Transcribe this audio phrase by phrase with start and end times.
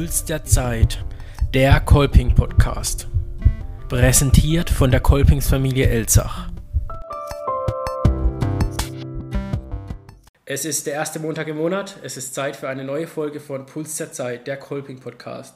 [0.00, 1.04] Puls der Zeit,
[1.52, 3.06] der Kolping Podcast.
[3.90, 6.48] Präsentiert von der Kolpingsfamilie Elzach.
[10.46, 11.98] Es ist der erste Montag im Monat.
[12.02, 15.54] Es ist Zeit für eine neue Folge von Puls der Zeit, der Kolping Podcast.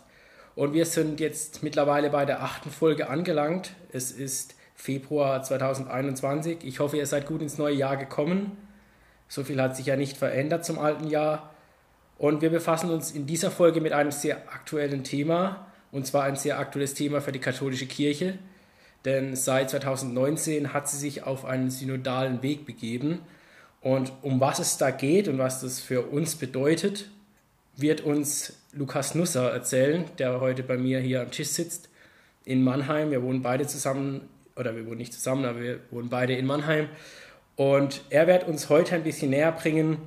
[0.55, 3.71] Und wir sind jetzt mittlerweile bei der achten Folge angelangt.
[3.93, 6.59] Es ist Februar 2021.
[6.65, 8.59] Ich hoffe, ihr seid gut ins neue Jahr gekommen.
[9.27, 11.54] So viel hat sich ja nicht verändert zum alten Jahr.
[12.19, 16.37] Und wir befassen uns in dieser Folge mit einem sehr aktuellen Thema, und zwar ein
[16.37, 18.39] sehr aktuelles Thema für die katholische Kirche.
[19.05, 23.21] Denn seit 2019 hat sie sich auf einen synodalen Weg begeben.
[23.81, 27.11] Und um was es da geht und was das für uns bedeutet,
[27.77, 31.89] wird uns Lukas Nusser erzählen, der heute bei mir hier am Tisch sitzt
[32.45, 33.11] in Mannheim.
[33.11, 36.89] Wir wohnen beide zusammen, oder wir wohnen nicht zusammen, aber wir wohnen beide in Mannheim.
[37.57, 39.99] Und er wird uns heute ein bisschen näher bringen,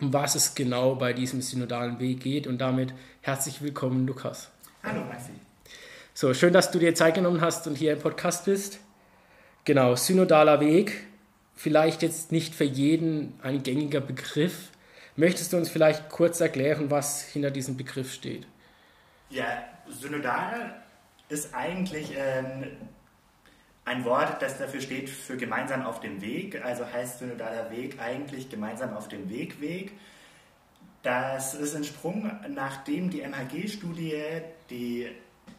[0.00, 2.46] um was es genau bei diesem synodalen Weg geht.
[2.46, 4.50] Und damit herzlich willkommen, Lukas.
[4.82, 5.32] Hallo, Maxi.
[6.14, 8.80] So, schön, dass du dir Zeit genommen hast und hier im Podcast bist.
[9.64, 11.04] Genau, synodaler Weg.
[11.54, 14.70] Vielleicht jetzt nicht für jeden ein gängiger Begriff.
[15.16, 18.46] Möchtest du uns vielleicht kurz erklären, was hinter diesem Begriff steht?
[19.28, 20.82] Ja, synodal
[21.28, 22.66] ist eigentlich ähm,
[23.90, 28.48] ein Wort, das dafür steht für gemeinsam auf dem Weg, also heißt synodaler Weg eigentlich
[28.48, 29.92] gemeinsam auf dem Weg Weg.
[31.02, 35.08] Das ist entsprungen, nachdem die MHG-Studie, die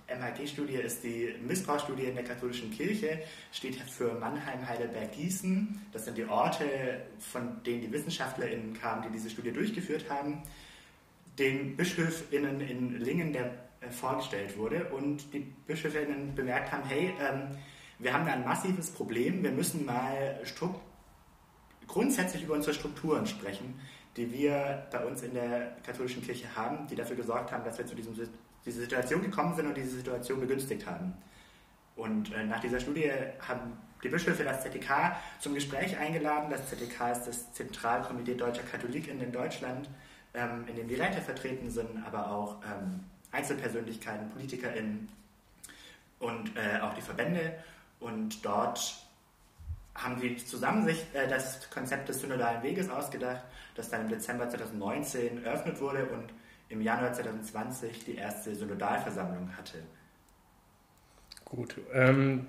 [0.07, 3.19] MHG-Studie ist die Missbrauchsstudie in der katholischen Kirche,
[3.51, 5.81] steht für Mannheim, Heidelberg, Gießen.
[5.91, 10.43] Das sind die Orte, von denen die WissenschaftlerInnen kamen, die diese Studie durchgeführt haben.
[11.37, 13.51] Den BischöfInnen in Lingen, der
[13.81, 17.57] äh, vorgestellt wurde und die BischöfInnen bemerkt haben, hey, ähm,
[18.01, 19.43] wir haben da ein massives Problem.
[19.43, 20.39] Wir müssen mal
[21.87, 23.79] grundsätzlich über unsere Strukturen sprechen,
[24.17, 27.85] die wir bei uns in der katholischen Kirche haben, die dafür gesorgt haben, dass wir
[27.85, 28.13] zu diesem,
[28.65, 31.13] dieser Situation gekommen sind und diese Situation begünstigt haben.
[31.95, 36.49] Und äh, nach dieser Studie haben die Bischöfe das ZDK zum Gespräch eingeladen.
[36.49, 39.89] Das ZDK ist das Zentralkomitee Deutscher Katholiken in Deutschland,
[40.33, 43.01] ähm, in dem die Räte vertreten sind, aber auch ähm,
[43.31, 45.09] Einzelpersönlichkeiten, PolitikerInnen
[46.19, 47.53] und äh, auch die Verbände.
[48.01, 48.97] Und dort
[49.95, 53.45] haben die zusammen sich äh, das Konzept des synodalen Weges ausgedacht,
[53.75, 56.33] das dann im Dezember 2019 eröffnet wurde und
[56.69, 59.83] im Januar 2020 die erste Synodalversammlung hatte.
[61.45, 62.47] Gut, ähm,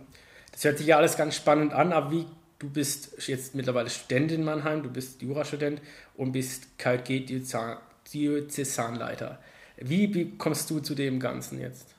[0.53, 2.25] das hört sich ja alles ganz spannend an, aber wie
[2.59, 5.83] du bist jetzt mittlerweile Student in Mannheim, du bist Jurastudent
[6.15, 9.39] und bist KG-Diözesanleiter.
[9.77, 11.95] Wie kommst du zu dem Ganzen jetzt?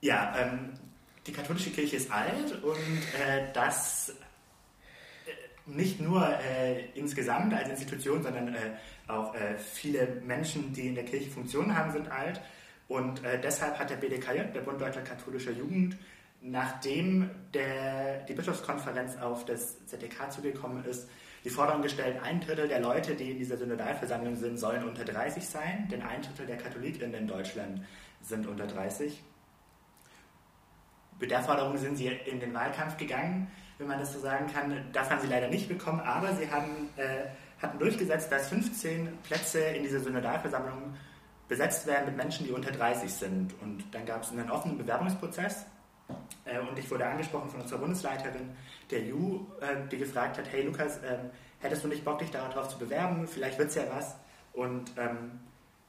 [0.00, 0.78] Ja, ähm,
[1.26, 5.30] die katholische Kirche ist alt und äh, das äh,
[5.66, 8.58] nicht nur äh, insgesamt als Institution, sondern äh,
[9.08, 12.40] auch äh, viele Menschen, die in der Kirche Funktionen haben, sind alt.
[12.88, 15.96] Und äh, deshalb hat der BDKJ, der Bund Deutscher Katholischer Jugend,
[16.42, 21.08] nachdem der, die Bischofskonferenz auf das ZDK zugekommen ist,
[21.42, 25.46] die Forderung gestellt, ein Drittel der Leute, die in dieser Synodalversammlung sind, sollen unter 30
[25.46, 27.82] sein, denn ein Drittel der Katholiken in Deutschland
[28.22, 29.22] sind unter 30
[31.20, 34.72] mit der Forderung sind sie in den Wahlkampf gegangen, wenn man das so sagen kann.
[34.92, 37.26] Das haben sie leider nicht bekommen, aber sie haben, äh,
[37.60, 40.94] hatten durchgesetzt, dass 15 Plätze in dieser Synodalversammlung
[41.48, 43.54] besetzt werden mit Menschen, die unter 30 sind.
[43.60, 45.66] Und dann gab es einen offenen Bewerbungsprozess.
[46.44, 48.50] Äh, und ich wurde angesprochen von unserer Bundesleiterin
[48.90, 52.68] der JU, äh, die gefragt hat, hey Lukas, ähm, hättest du nicht Bock, dich darauf
[52.68, 53.26] zu bewerben?
[53.26, 54.16] Vielleicht wird es ja was.
[54.52, 55.40] Und ähm,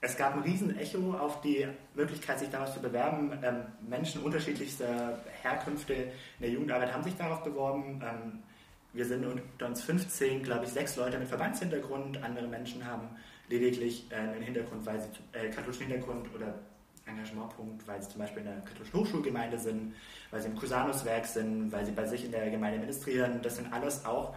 [0.06, 3.32] es gab ein riesen Echo auf die Möglichkeit, sich daraus zu bewerben.
[3.44, 8.04] Ähm, Menschen unterschiedlichster Herkünfte in der Jugendarbeit haben sich darauf beworben.
[8.04, 8.44] Ähm,
[8.94, 12.22] wir sind unter uns 15, glaube ich, sechs Leute mit Verbandshintergrund.
[12.24, 13.10] Andere Menschen haben
[13.50, 16.54] lediglich äh, einen Hintergrund, weil sie äh, katholischen Hintergrund oder
[17.08, 19.96] Engagementpunkt, weil sie zum Beispiel in der katholischen Hochschulgemeinde sind,
[20.30, 23.42] weil sie im Cusanuswerk sind, weil sie bei sich in der Gemeinde ministrieren.
[23.42, 24.36] Das sind alles auch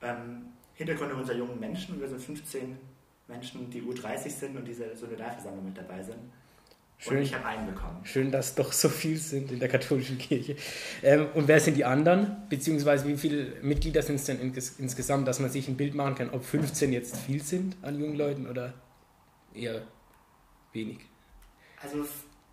[0.00, 2.00] ähm, Hintergründe unserer jungen Menschen.
[2.00, 2.78] Wir sind 15
[3.28, 6.18] Menschen, die U30 sind und diese Solidarversammlung mit dabei sind.
[7.00, 8.00] Schön, und ich habe einen bekommen.
[8.04, 10.56] Schön, dass doch so viel sind in der katholischen Kirche.
[11.02, 12.48] Ähm, und wer sind die anderen?
[12.48, 16.30] Beziehungsweise wie viele Mitglieder sind es denn insgesamt, dass man sich ein Bild machen kann,
[16.30, 18.74] ob 15 jetzt viel sind an jungen Leuten oder
[19.54, 19.82] eher
[20.72, 20.98] wenig?
[21.80, 22.04] Also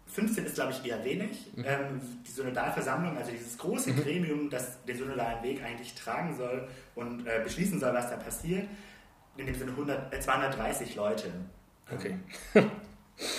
[0.07, 1.51] 15 ist, glaube ich, eher wenig.
[1.55, 1.63] Mhm.
[1.65, 4.03] Ähm, die Synodalversammlung, also dieses große mhm.
[4.03, 8.67] Gremium, das den synodalen Weg eigentlich tragen soll und äh, beschließen soll, was da passiert,
[9.37, 11.31] in dem Sinne 100, äh, 230 Leute.
[11.91, 12.17] Okay.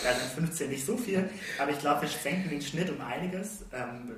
[0.02, 1.28] Da sind 15 nicht so viel,
[1.58, 3.64] aber ich glaube, wir senken den Schnitt um einiges.
[3.72, 4.12] Ähm,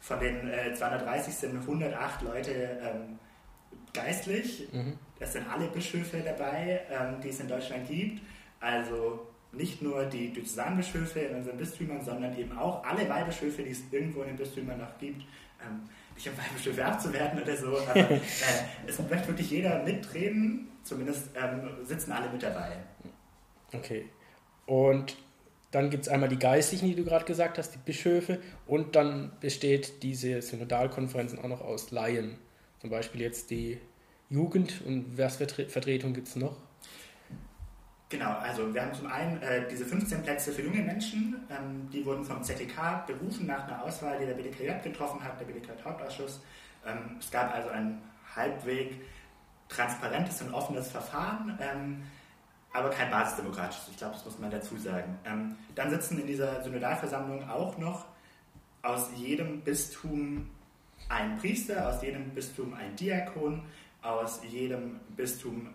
[0.00, 3.18] von den äh, 230 sind 108 Leute ähm,
[3.92, 4.68] geistlich.
[4.72, 4.98] Mhm.
[5.18, 8.20] Das sind alle Bischöfe dabei, ähm, die es in Deutschland gibt.
[8.60, 13.82] Also nicht nur die Diözesanbischöfe in unseren Bistümern, sondern eben auch alle Weihbischöfe, die es
[13.90, 15.22] irgendwo in den Bistümern noch gibt.
[16.14, 18.20] Nicht um Weihbischöfe abzuwerten oder so, aber äh,
[18.86, 22.76] es möchte wirklich jeder mitreden, zumindest ähm, sitzen alle mit dabei.
[23.72, 24.06] Okay.
[24.66, 25.16] Und
[25.70, 29.32] dann gibt es einmal die Geistlichen, die du gerade gesagt hast, die Bischöfe, und dann
[29.40, 32.38] besteht diese Synodalkonferenzen auch noch aus Laien.
[32.80, 33.80] Zum Beispiel jetzt die
[34.30, 36.56] Jugend und Versvertretung gibt es noch?
[38.14, 42.06] Genau, also wir haben zum einen äh, diese 15 Plätze für junge Menschen, ähm, die
[42.06, 46.40] wurden vom ZTK berufen nach einer Auswahl, die der BDKJ getroffen hat, der BDKJ-Hauptausschuss.
[46.86, 48.00] Ähm, es gab also ein
[48.36, 49.00] halbweg
[49.68, 51.58] transparentes und offenes Verfahren.
[51.60, 52.04] Ähm,
[52.72, 53.88] aber kein basisdemokratisches.
[53.90, 55.18] Ich glaube, das muss man dazu sagen.
[55.24, 58.04] Ähm, dann sitzen in dieser Synodalversammlung auch noch
[58.82, 60.50] aus jedem Bistum
[61.08, 63.64] ein Priester, aus jedem Bistum ein Diakon,
[64.02, 65.70] aus jedem Bistum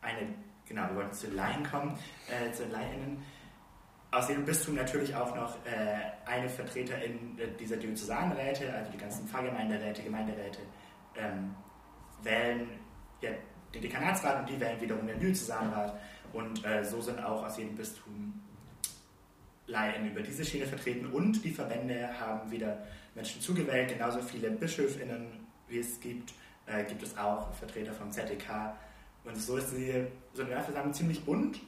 [0.00, 0.34] eine,
[0.70, 3.22] genau, wir wollten zu Laien kommen, äh, zu Laieninnen,
[4.12, 10.02] aus jedem Bistum natürlich auch noch äh, eine Vertreterin dieser Diözesanräte, also die ganzen Pfarrgemeinderäte,
[10.02, 10.60] Gemeinderäte,
[11.16, 11.54] ähm,
[12.22, 12.68] wählen
[13.20, 13.30] ja,
[13.74, 15.98] den Dekanatsrat und die wählen wiederum den Diözesanrat.
[16.32, 18.40] Und äh, so sind auch aus jedem Bistum
[19.66, 22.78] Laien über diese Schiene vertreten und die Verbände haben wieder
[23.14, 26.32] Menschen zugewählt, genauso viele BischöfInnen, wie es gibt,
[26.66, 28.74] äh, gibt es auch Vertreter vom ZDK.
[29.24, 31.60] Und so ist die Solidarversammlung ziemlich bunt.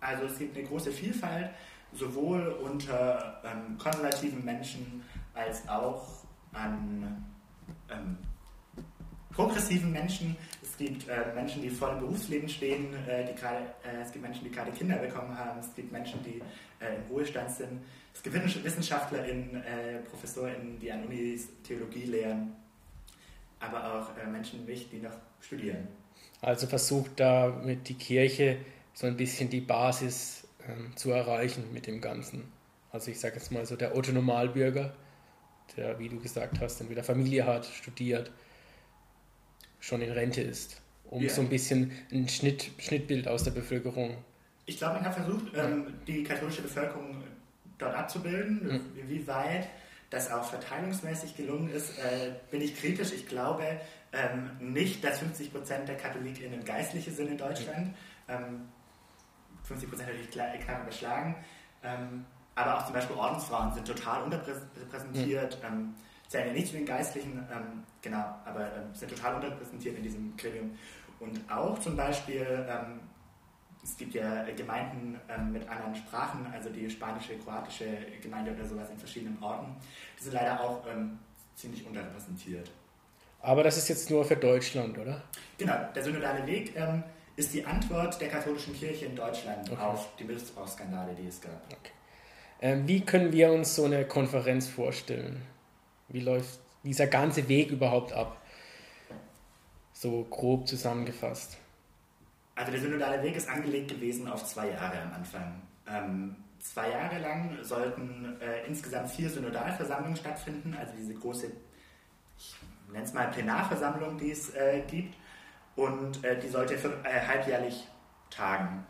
[0.00, 1.50] Also es gibt eine große Vielfalt,
[1.92, 5.02] sowohl unter ähm, konservativen Menschen
[5.34, 7.24] als auch an
[7.90, 8.18] ähm,
[9.30, 10.36] progressiven Menschen.
[10.62, 14.24] Es gibt äh, Menschen, die voll im Berufsleben stehen, äh, die grade, äh, es gibt
[14.24, 16.42] Menschen, die gerade Kinder bekommen haben, es gibt Menschen, die
[16.84, 17.82] äh, im Ruhestand sind.
[18.14, 22.56] Es gibt WissenschaftlerInnen, äh, ProfessorInnen, die an Unis Theologie lehren,
[23.60, 25.86] aber auch äh, Menschen wie mich, die noch studieren.
[26.40, 28.58] Also versucht damit die Kirche
[28.94, 32.44] so ein bisschen die Basis ähm, zu erreichen mit dem Ganzen.
[32.90, 34.94] Also ich sage jetzt mal so der Otto Normalbürger,
[35.76, 38.30] der, wie du gesagt hast, entweder Familie hat, studiert,
[39.80, 41.28] schon in Rente ist, um ja.
[41.28, 44.16] so ein bisschen ein Schnitt, Schnittbild aus der Bevölkerung.
[44.66, 47.22] Ich glaube, man hat versucht, ähm, die katholische Bevölkerung
[47.78, 48.64] dort abzubilden.
[48.64, 49.08] Mhm.
[49.08, 49.68] Wie weit
[50.10, 53.12] das auch verteilungsmäßig gelungen ist, äh, bin ich kritisch.
[53.12, 53.64] Ich glaube
[54.16, 57.94] ähm, nicht, dass 50 Prozent der KatholikInnen Geistliche sind in Deutschland.
[58.28, 58.68] Ähm,
[59.64, 61.36] 50 Prozent natürlich klar, klar überschlagen.
[61.82, 62.24] Ähm,
[62.54, 65.58] aber auch zum Beispiel Ordensfrauen sind total unterrepräsentiert.
[65.62, 65.94] Mhm
[66.28, 70.36] zählen ja nicht zu den Geistlichen, ähm, genau, aber ähm, sind total unterrepräsentiert in diesem
[70.36, 70.76] Gremium.
[71.20, 73.00] Und auch zum Beispiel, ähm,
[73.82, 77.86] es gibt ja Gemeinden ähm, mit anderen Sprachen, also die spanische, kroatische
[78.20, 79.76] Gemeinde oder sowas in verschiedenen Orten,
[80.18, 81.18] die sind leider auch ähm,
[81.54, 82.70] ziemlich unterrepräsentiert.
[83.46, 85.22] Aber das ist jetzt nur für Deutschland, oder?
[85.56, 87.04] Genau, der synodale Weg ähm,
[87.36, 89.80] ist die Antwort der katholischen Kirche in Deutschland okay.
[89.80, 91.62] auf die Missbrauchsskandale, die es gab.
[91.70, 92.82] Okay.
[92.86, 95.42] wie können wir uns so eine Konferenz vorstellen?
[96.08, 98.36] Wie läuft dieser ganze Weg überhaupt ab?
[99.92, 101.56] So grob zusammengefasst.
[102.56, 105.62] Also der synodale Weg ist angelegt gewesen auf zwei Jahre am Anfang.
[105.88, 111.52] Ähm, zwei Jahre lang sollten äh, insgesamt vier Synodalversammlungen stattfinden, also diese große,
[112.36, 112.56] ich
[112.92, 115.16] nenne es mal Plenarversammlung, die es äh, gibt.
[115.74, 117.86] Und äh, die sollte für, äh, halbjährlich
[118.30, 118.86] tagen.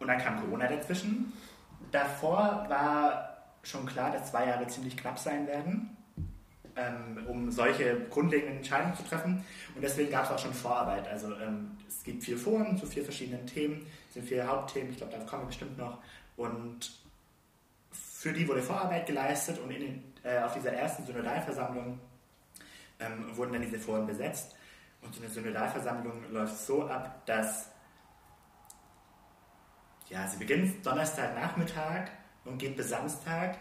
[0.00, 1.32] Und dann kam Corona dazwischen.
[1.90, 5.96] Davor war schon klar, dass zwei Jahre ziemlich knapp sein werden,
[6.76, 9.44] ähm, um solche grundlegenden Entscheidungen zu treffen.
[9.74, 11.06] Und deswegen gab es auch schon Vorarbeit.
[11.08, 14.98] Also ähm, es gibt vier Foren zu vier verschiedenen Themen, es sind vier Hauptthemen, ich
[14.98, 15.98] glaube, da kommen wir bestimmt noch.
[16.36, 16.92] Und
[17.92, 21.98] für die wurde Vorarbeit geleistet und in, äh, auf dieser ersten Synodalversammlung
[23.00, 24.54] ähm, wurden dann diese Foren besetzt.
[25.02, 27.70] Und so eine Synodalversammlung läuft so ab, dass
[30.08, 32.08] ja, sie beginnt Donnerstagnachmittag
[32.44, 33.58] und geht bis Samstag.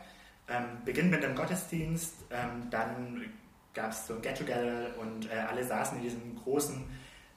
[0.47, 3.31] Ähm, beginnt mit einem Gottesdienst, ähm, dann
[3.73, 6.83] gab es so ein Get-Together und äh, alle saßen in diesem großen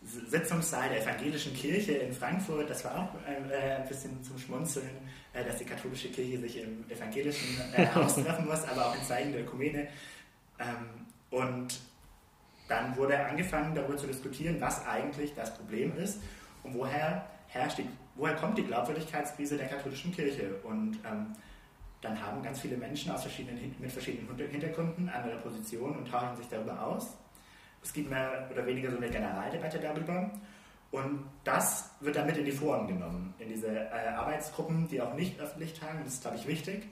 [0.03, 2.69] Sitzungssaal der evangelischen Kirche in Frankfurt.
[2.69, 4.91] Das war auch äh, ein bisschen zum Schmunzeln,
[5.33, 9.03] äh, dass die katholische Kirche sich im evangelischen äh, Haus treffen muss, aber auch in
[9.03, 9.89] Zeichen der Ökumene.
[10.59, 11.81] Ähm, und
[12.69, 16.21] dann wurde angefangen, darüber zu diskutieren, was eigentlich das Problem ist
[16.63, 20.57] und woher herrscht die woher kommt die Glaubwürdigkeitskrise der katholischen Kirche?
[20.65, 21.35] Und ähm,
[22.01, 26.49] dann haben ganz viele Menschen aus verschiedenen, mit verschiedenen Hintergründen andere Positionen und tauschen sich
[26.49, 27.17] darüber aus.
[27.83, 30.31] Es gibt mehr oder weniger so eine Generaldebatte darüber.
[30.91, 35.15] Und das wird dann mit in die Foren genommen, in diese äh, Arbeitsgruppen, die auch
[35.15, 36.01] nicht öffentlich tagen.
[36.05, 36.89] Das ist, glaube ich, wichtig,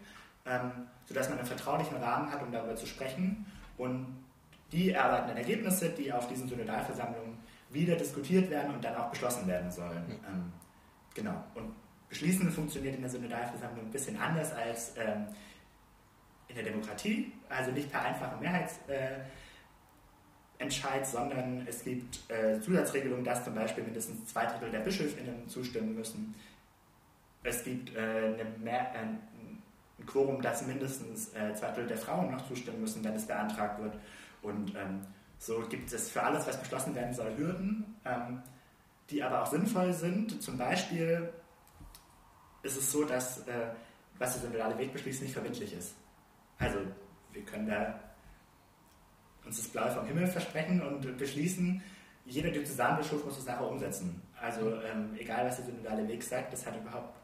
[0.47, 0.71] ähm,
[1.07, 3.47] sodass man einen vertraulichen Rahmen hat, um darüber zu sprechen.
[3.79, 4.24] Und
[4.75, 7.39] die erarbeiten dann Ergebnisse, die auf diesen Synodalversammlungen
[7.71, 10.05] wieder diskutiert werden und dann auch beschlossen werden sollen.
[10.29, 10.53] Ähm,
[11.15, 11.45] Genau.
[11.55, 11.71] Und
[12.15, 15.27] Beschließen funktioniert in der Synodalversammlung ein bisschen anders als ähm,
[16.47, 23.45] in der Demokratie, also nicht per einfacher Mehrheitsentscheid, äh, sondern es gibt äh, Zusatzregelungen, dass
[23.45, 26.37] zum Beispiel mindestens zwei Drittel der BischöfInnen zustimmen müssen.
[27.43, 29.19] Es gibt äh, eine Mehr ein
[30.07, 33.95] Quorum, dass mindestens äh, zwei Drittel der Frauen noch zustimmen müssen, wenn es beantragt wird.
[34.45, 35.01] Und ähm,
[35.39, 38.43] so gibt es für alles, was beschlossen werden soll, Hürden, ähm,
[39.11, 40.41] die aber auch sinnvoll sind.
[40.43, 41.33] Zum Beispiel
[42.63, 43.71] ist es so, dass äh,
[44.19, 45.95] was der synodale Weg beschließt, nicht verbindlich ist.
[46.59, 46.79] Also
[47.33, 47.99] wir können da
[49.45, 51.83] uns das Blaue vom Himmel versprechen und beschließen,
[52.25, 54.23] jeder Diözesanbischof muss es nachher umsetzen.
[54.41, 57.19] Also ähm, egal, was der synodale Weg sagt, das hat überhaupt,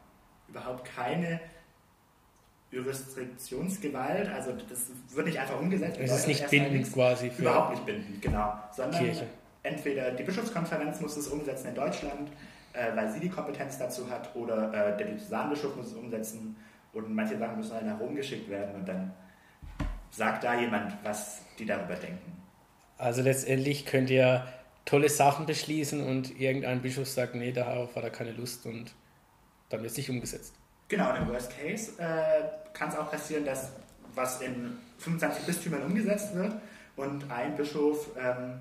[0.47, 1.39] überhaupt keine
[2.71, 5.99] Jurisdiktionsgewalt, also das wird nicht einfach umgesetzt.
[5.99, 7.29] Es ist nicht bindend quasi.
[7.29, 8.53] Für überhaupt nicht bindend, genau.
[8.73, 9.27] Sondern Kirche.
[9.63, 12.29] entweder die Bischofskonferenz muss es umsetzen in Deutschland,
[12.73, 16.55] äh, weil sie die Kompetenz dazu hat, oder äh, der Diözesanbischof muss es umsetzen
[16.93, 19.13] und manche Sachen müssen dann nach Rom geschickt werden und dann
[20.09, 22.41] sagt da jemand, was die darüber denken.
[22.97, 24.47] Also letztendlich könnt ihr
[24.85, 28.93] tolle Sachen beschließen und irgendein Bischof sagt, nee, darauf hat er keine Lust und
[29.69, 30.53] dann wird es nicht umgesetzt.
[30.91, 33.71] Genau, im Worst Case äh, kann es auch passieren, dass
[34.13, 36.53] was in 25 Bistümern umgesetzt wird
[36.97, 38.59] und ein Bischof ähm,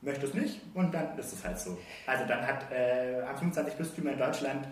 [0.00, 1.76] möchte es nicht und dann ist es halt so.
[2.06, 4.68] Also dann hat äh, 25 Bistümer in Deutschland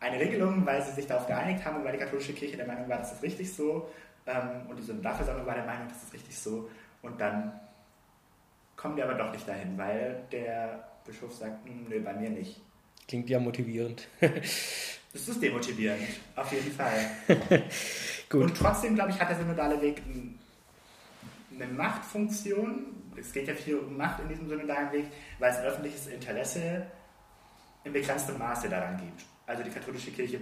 [0.00, 2.88] eine Regelung, weil sie sich darauf geeinigt haben und weil die katholische Kirche der Meinung
[2.88, 3.90] war, das ist richtig so
[4.26, 6.70] ähm, und die Synodalversammlung war der Meinung, das ist richtig so
[7.02, 7.52] und dann
[8.76, 12.62] kommen die aber doch nicht dahin, weil der Bischof sagt, hm, nö, bei mir nicht.
[13.06, 14.08] Klingt ja motivierend.
[15.14, 16.92] Das ist demotivierend, auf jeden Fall.
[18.28, 18.42] Gut.
[18.42, 20.02] Und trotzdem, glaube ich, hat der synodale Weg
[21.54, 22.86] eine Machtfunktion.
[23.16, 25.06] Es geht ja viel um Macht in diesem synodalen Weg,
[25.38, 26.86] weil es öffentliches Interesse
[27.84, 29.24] in begrenztem Maße daran gibt.
[29.46, 30.40] Also die katholische Kirche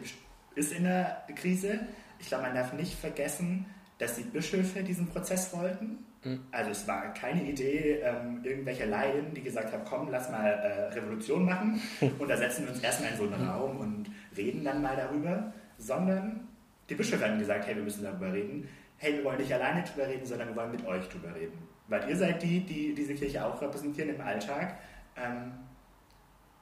[0.55, 1.81] ist in der Krise.
[2.19, 3.67] Ich glaube, man darf nicht vergessen,
[3.99, 5.99] dass die Bischöfe diesen Prozess wollten.
[6.25, 6.41] Mhm.
[6.51, 10.93] Also es war keine Idee ähm, irgendwelcher Laien, die gesagt haben, komm, lass mal äh,
[10.95, 11.81] Revolution machen
[12.19, 15.53] und da setzen wir uns erstmal in so einen Raum und reden dann mal darüber,
[15.79, 16.49] sondern
[16.89, 18.69] die Bischöfe haben gesagt, hey, wir müssen darüber reden.
[18.99, 21.59] Hey, wir wollen nicht alleine darüber reden, sondern wir wollen mit euch darüber reden.
[21.89, 24.77] Weil ihr seid die, die diese Kirche auch repräsentieren im Alltag.
[25.17, 25.53] Ähm,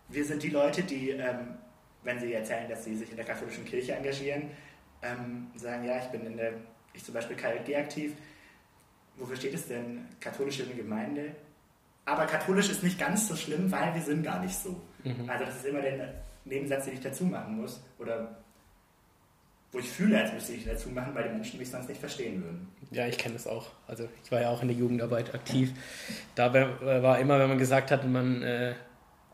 [0.09, 1.55] wir sind die Leute, die, ähm,
[2.03, 4.51] wenn sie erzählen, dass sie sich in der katholischen Kirche engagieren,
[5.03, 6.53] ähm, sagen, ja, ich bin in der,
[6.93, 8.15] ich zum Beispiel KLG aktiv.
[9.21, 10.07] Wofür steht es denn?
[10.19, 11.33] Katholische Gemeinde.
[12.07, 14.81] Aber katholisch ist nicht ganz so schlimm, weil wir sind gar nicht so.
[15.05, 15.29] Mhm.
[15.29, 17.81] Also das ist immer der Nebensatz, den ich dazu machen muss.
[17.99, 18.39] Oder
[19.73, 22.43] wo ich fühle, als müsste ich dazu machen, weil die Menschen mich sonst nicht verstehen
[22.43, 22.69] würden.
[22.91, 23.71] Ja, ich kenne das auch.
[23.87, 25.73] Also ich war ja auch in der Jugendarbeit aktiv.
[26.35, 28.75] Da war immer, wenn man gesagt hat, man äh,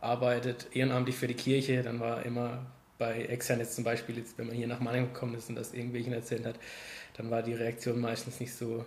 [0.00, 2.66] arbeitet ehrenamtlich für die Kirche, dann war immer
[2.98, 5.72] bei Extern jetzt zum Beispiel, jetzt, wenn man hier nach Mannheim gekommen ist und das
[5.72, 6.56] irgendwelchen erzählt hat,
[7.16, 8.84] dann war die Reaktion meistens nicht so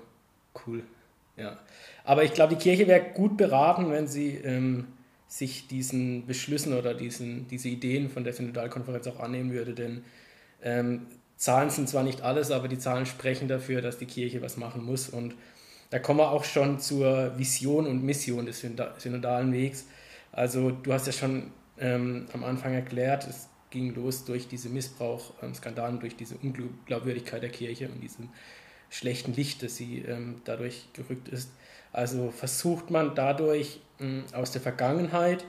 [0.65, 0.83] cool.
[1.37, 1.57] Ja.
[2.03, 4.87] Aber ich glaube, die Kirche wäre gut beraten, wenn sie ähm,
[5.27, 10.03] sich diesen Beschlüssen oder diesen, diese Ideen von der Synodalkonferenz auch annehmen würde, denn
[10.63, 14.57] ähm, Zahlen sind zwar nicht alles, aber die Zahlen sprechen dafür, dass die Kirche was
[14.57, 15.07] machen muss.
[15.07, 15.35] Und
[15.89, 18.65] da kommen wir auch schon zur Vision und Mission des
[18.97, 19.85] synodalen Wegs.
[20.33, 25.93] Also du hast ja schon ähm, am Anfang erklärt, es ging los durch diese Missbrauchskandale,
[25.93, 28.29] ähm, durch diese Unglaubwürdigkeit der Kirche und diesem
[28.89, 31.51] schlechten Licht, das sie ähm, dadurch gerückt ist.
[31.91, 35.45] Also versucht man dadurch mh, aus der Vergangenheit,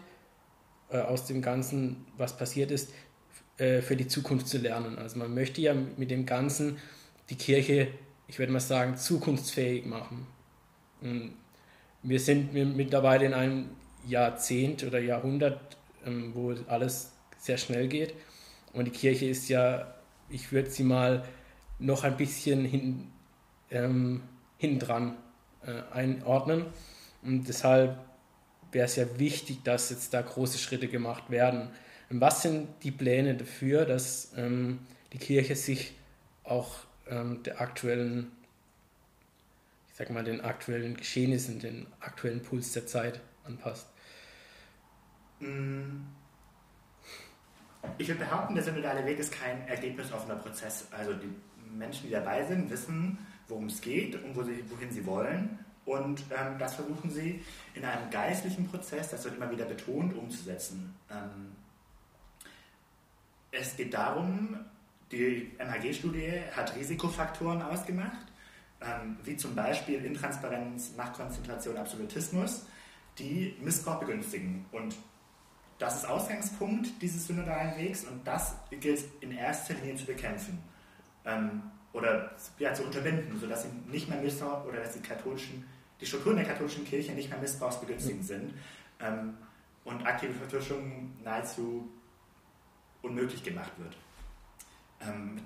[0.90, 2.92] äh, aus dem Ganzen, was passiert ist,
[3.58, 4.98] äh, für die Zukunft zu lernen.
[4.98, 6.78] Also man möchte ja mit dem Ganzen
[7.28, 7.88] die Kirche,
[8.26, 10.26] ich würde mal sagen, zukunftsfähig machen.
[11.00, 11.32] Und
[12.02, 13.70] wir sind mittlerweile in einem
[14.06, 18.14] Jahrzehnt oder Jahrhundert, ähm, wo alles sehr schnell geht.
[18.72, 19.94] Und die Kirche ist ja,
[20.28, 21.24] ich würde sie mal
[21.78, 23.10] noch ein bisschen hin,
[23.70, 24.22] ähm,
[24.58, 25.16] hindran
[25.64, 26.66] äh, einordnen.
[27.22, 27.98] Und deshalb
[28.72, 31.70] wäre es ja wichtig, dass jetzt da große Schritte gemacht werden.
[32.08, 34.80] Und was sind die Pläne dafür, dass ähm,
[35.12, 35.94] die Kirche sich
[36.44, 38.32] auch ähm, der aktuellen,
[39.90, 43.86] ich sag mal, den aktuellen Geschehnissen, den aktuellen Puls der Zeit anpasst?
[45.40, 46.02] Mm.
[47.96, 50.86] Ich würde behaupten, der synodale Weg ist kein ergebnisoffener Prozess.
[50.90, 51.30] Also die
[51.78, 53.18] Menschen, die dabei sind, wissen,
[53.50, 55.58] worum es geht und wo sie, wohin sie wollen.
[55.84, 57.42] Und ähm, das versuchen sie
[57.74, 60.94] in einem geistlichen Prozess, das wird immer wieder betont, umzusetzen.
[61.10, 61.52] Ähm,
[63.50, 64.56] es geht darum,
[65.10, 68.26] die MHG-Studie hat Risikofaktoren ausgemacht,
[68.80, 72.66] ähm, wie zum Beispiel Intransparenz, Machtkonzentration, Absolutismus,
[73.18, 74.66] die Missbrauch begünstigen.
[74.70, 74.94] Und
[75.78, 80.58] das ist Ausgangspunkt dieses synodalen Wegs und das gilt in erster Linie zu bekämpfen
[81.24, 81.62] ähm,
[81.92, 85.68] oder ja, zu unterbinden, sodass sie nicht mehr Missbrauch oder dass die katholischen,
[86.00, 88.54] die Strukturen der katholischen Kirche nicht mehr missbrauchsbegünstigend sind
[89.00, 89.36] ähm,
[89.84, 91.88] und aktive Vertuschung nahezu
[93.02, 93.96] unmöglich gemacht wird.
[95.00, 95.40] Ähm,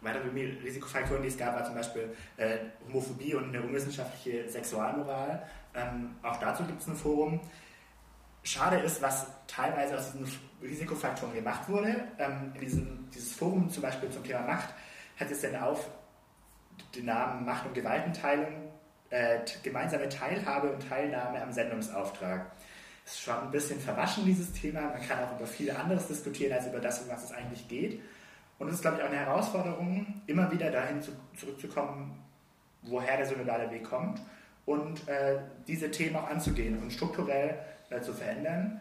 [0.00, 0.28] weitere
[0.64, 5.42] Risikofaktoren, die es gab, war zum Beispiel äh, Homophobie und eine unwissenschaftliche Sexualmoral.
[5.74, 7.40] Ähm, auch dazu gibt es ein Forum.
[8.42, 10.26] Schade ist, was teilweise aus diesen
[10.62, 12.08] Risikofaktoren gemacht wurde.
[12.18, 14.72] Ähm, in diesem, dieses Forum zum Beispiel zum Thema Macht
[15.18, 15.88] hat es dann auf
[16.94, 18.70] den Namen Macht- und Gewaltenteilung,
[19.10, 22.50] äh, gemeinsame Teilhabe und Teilnahme am Sendungsauftrag.
[23.04, 24.82] Das ist schon ein bisschen verwaschen, dieses Thema.
[24.82, 28.00] Man kann auch über viel anderes diskutieren, als über das, um was es eigentlich geht.
[28.58, 32.22] Und es ist, glaube ich, auch eine Herausforderung, immer wieder dahin zu, zurückzukommen,
[32.82, 34.20] woher der synodale Weg kommt
[34.66, 37.58] und äh, diese Themen auch anzugehen und strukturell
[37.90, 38.80] äh, zu verändern,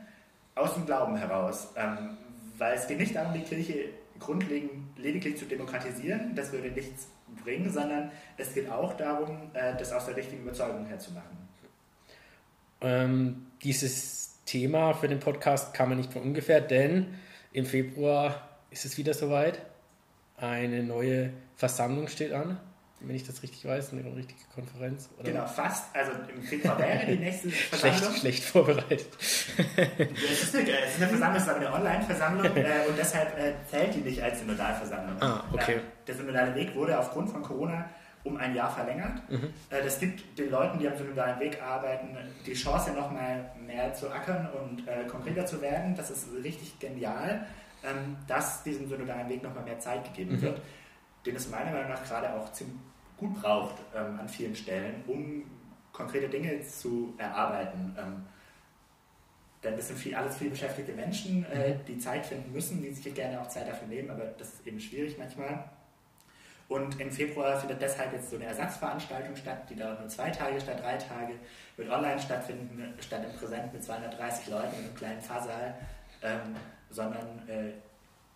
[0.55, 1.69] aus dem Glauben heraus.
[1.75, 2.17] Ähm,
[2.57, 7.07] weil es geht nicht darum, die Kirche grundlegend lediglich zu demokratisieren, das würde nichts
[7.43, 11.37] bringen, sondern es geht auch darum, äh, das aus der richtigen Überzeugung herzumachen.
[12.81, 17.15] Ähm, dieses Thema für den Podcast kam man nicht von ungefähr, denn
[17.53, 19.61] im Februar ist es wieder soweit.
[20.37, 22.59] Eine neue Versammlung steht an
[22.99, 25.09] wenn ich das richtig weiß, eine richtige Konferenz.
[25.19, 25.31] Oder?
[25.31, 25.95] Genau, fast.
[25.95, 27.99] Also im Februar wäre die nächste Versammlung.
[27.99, 29.07] schlecht, schlecht vorbereitet.
[29.19, 33.37] es, ist eine, es ist eine Versammlung, es ist aber eine Online-Versammlung äh, und deshalb
[33.37, 35.21] äh, zählt die nicht als Synodalversammlung.
[35.21, 35.79] Ah, okay.
[36.07, 37.87] Der synodale Weg wurde aufgrund von Corona
[38.23, 39.29] um ein Jahr verlängert.
[39.29, 39.53] Mhm.
[39.69, 44.11] Äh, das gibt den Leuten, die am synodalen Weg arbeiten, die Chance, nochmal mehr zu
[44.11, 45.95] ackern und konkreter zu werden.
[45.95, 47.45] Das ist richtig genial,
[47.83, 50.41] ähm, dass diesem synodalen Weg nochmal mehr Zeit gegeben mhm.
[50.41, 50.61] wird
[51.27, 52.77] den es meiner Meinung nach gerade auch ziemlich
[53.17, 55.43] gut braucht ähm, an vielen Stellen, um
[55.91, 57.95] konkrete Dinge zu erarbeiten.
[57.99, 58.25] Ähm,
[59.63, 61.85] denn das sind viel, alles viel beschäftigte Menschen, äh, mhm.
[61.85, 64.79] die Zeit finden müssen, die sich gerne auch Zeit dafür nehmen, aber das ist eben
[64.79, 65.63] schwierig manchmal.
[66.69, 70.59] Und im Februar findet deshalb jetzt so eine Ersatzveranstaltung statt, die dauert nur zwei Tage
[70.59, 71.33] statt drei Tage,
[71.77, 75.75] wird online stattfinden, statt im Präsent mit 230 Leuten in einem kleinen Fahrsaal,
[76.21, 76.55] ähm,
[76.89, 77.71] sondern äh,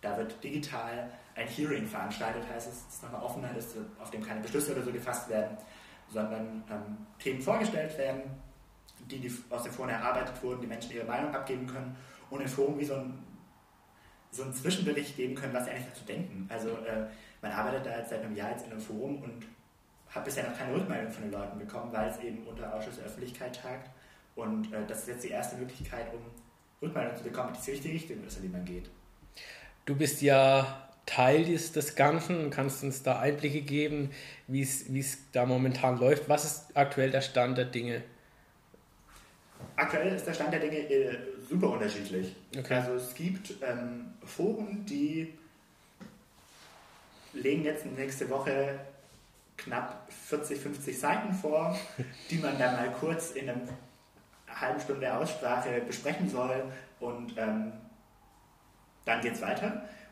[0.00, 4.22] da wird digital ein Hearing veranstaltet, heißt es, es ist nochmal offener ist, auf dem
[4.22, 5.56] keine Beschlüsse oder so gefasst werden,
[6.08, 8.22] sondern ähm, Themen vorgestellt werden,
[9.10, 11.96] die, die aus dem Forum erarbeitet wurden, die Menschen ihre Meinung abgeben können
[12.30, 13.18] und im Forum wie so ein,
[14.30, 16.46] so einen Zwischenbericht geben können, was sie eigentlich dazu denken.
[16.50, 17.06] Also äh,
[17.40, 19.46] man arbeitet da jetzt seit einem Jahr jetzt in einem Forum und
[20.08, 23.06] hat bisher noch keine Rückmeldung von den Leuten bekommen, weil es eben unter Ausschuss der
[23.06, 23.90] Öffentlichkeit tagt.
[24.34, 26.20] Und äh, das ist jetzt die erste Möglichkeit, um
[26.80, 28.90] Rückmeldung zu bekommen, die die Richtung ist, in die man geht.
[29.84, 34.10] Du bist ja Teil des, des Ganzen und kannst uns da Einblicke geben,
[34.46, 36.28] wie es da momentan läuft.
[36.28, 38.02] Was ist aktuell der Stand der Dinge?
[39.76, 42.34] Aktuell ist der Stand der Dinge äh, super unterschiedlich.
[42.56, 42.74] Okay.
[42.74, 45.32] Also es gibt ähm, Foren, die
[47.32, 48.78] legen jetzt nächste Woche
[49.56, 51.76] knapp 40, 50 Seiten vor,
[52.30, 53.60] die man dann mal kurz in einer
[54.48, 56.64] halben Stunde Aussprache besprechen soll
[57.00, 57.72] und ähm,
[59.04, 59.42] dann geht es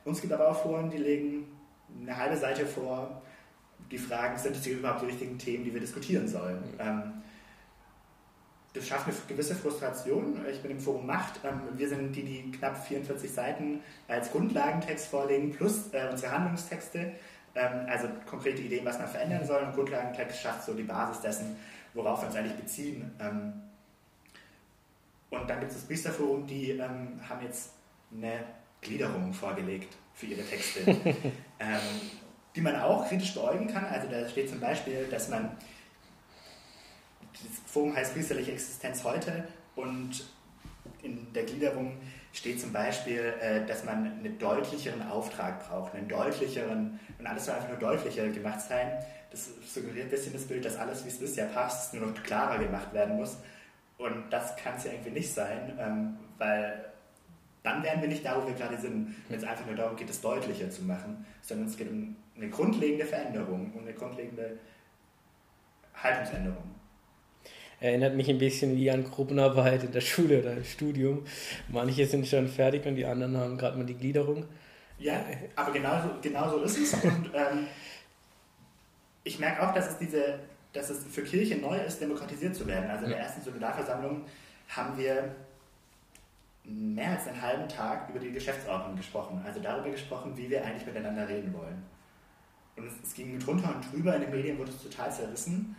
[0.05, 1.47] Uns gibt aber auch Foren, die legen
[2.01, 3.23] eine halbe Seite vor,
[3.91, 6.59] die fragen, sind das hier überhaupt die richtigen Themen, die wir diskutieren sollen.
[6.59, 6.81] Mhm.
[6.81, 7.13] Ähm,
[8.73, 10.41] das schafft eine gewisse Frustration.
[10.49, 11.41] Ich bin im Forum Macht.
[11.45, 17.13] Ähm, wir sind die, die knapp 44 Seiten als Grundlagentext vorlegen, plus äh, unsere Handlungstexte,
[17.57, 19.63] ähm, also konkrete Ideen, was man verändern soll.
[19.63, 21.57] Und Grundlagentext schafft so die Basis dessen,
[21.95, 23.11] worauf wir uns eigentlich beziehen.
[23.19, 23.55] Ähm,
[25.31, 27.73] und dann gibt es das Priesterforum, die haben jetzt
[28.13, 28.41] eine
[28.81, 30.81] Gliederungen vorgelegt für ihre Texte,
[31.61, 31.81] ähm,
[32.55, 33.85] die man auch kritisch beäugen kann.
[33.85, 35.57] Also da steht zum Beispiel, dass man,
[37.33, 40.25] das Forum heißt priesterliche Existenz heute und
[41.03, 41.97] in der Gliederung
[42.33, 47.55] steht zum Beispiel, äh, dass man einen deutlicheren Auftrag braucht, einen deutlicheren, und alles soll
[47.55, 48.93] einfach nur deutlicher gemacht sein.
[49.31, 52.23] Das suggeriert ein bisschen das Bild, dass alles, wie es ist, ja passt, nur noch
[52.23, 53.39] klarer gemacht werden muss.
[53.99, 56.90] Und das kann es ja irgendwie nicht sein, ähm, weil
[57.63, 60.09] dann wären wir nicht da, wo wir gerade sind, wenn es einfach nur darum geht,
[60.09, 64.59] es deutlicher zu machen, sondern es geht um eine grundlegende Veränderung, um eine grundlegende
[65.95, 66.75] Haltungsänderung.
[67.81, 71.25] Erinnert mich ein bisschen wie an Gruppenarbeit in der Schule oder im Studium.
[71.69, 74.45] Manche sind schon fertig und die anderen haben gerade mal die Gliederung.
[74.99, 75.25] Ja,
[75.57, 76.93] aber genau, genau so ist es.
[77.05, 77.67] Und ähm,
[79.25, 80.41] ich merke auch, dass es, diese,
[80.75, 82.91] dass es für Kirche neu ist, demokratisiert zu werden.
[82.91, 84.25] Also in der ersten Solidarversammlung
[84.69, 85.35] haben wir
[86.71, 90.87] mehr als einen halben Tag über die Geschäftsordnung gesprochen, also darüber gesprochen, wie wir eigentlich
[90.87, 91.83] miteinander reden wollen.
[92.77, 95.77] Und es, es ging drunter und drüber, in den Medien wurde es total zerrissen.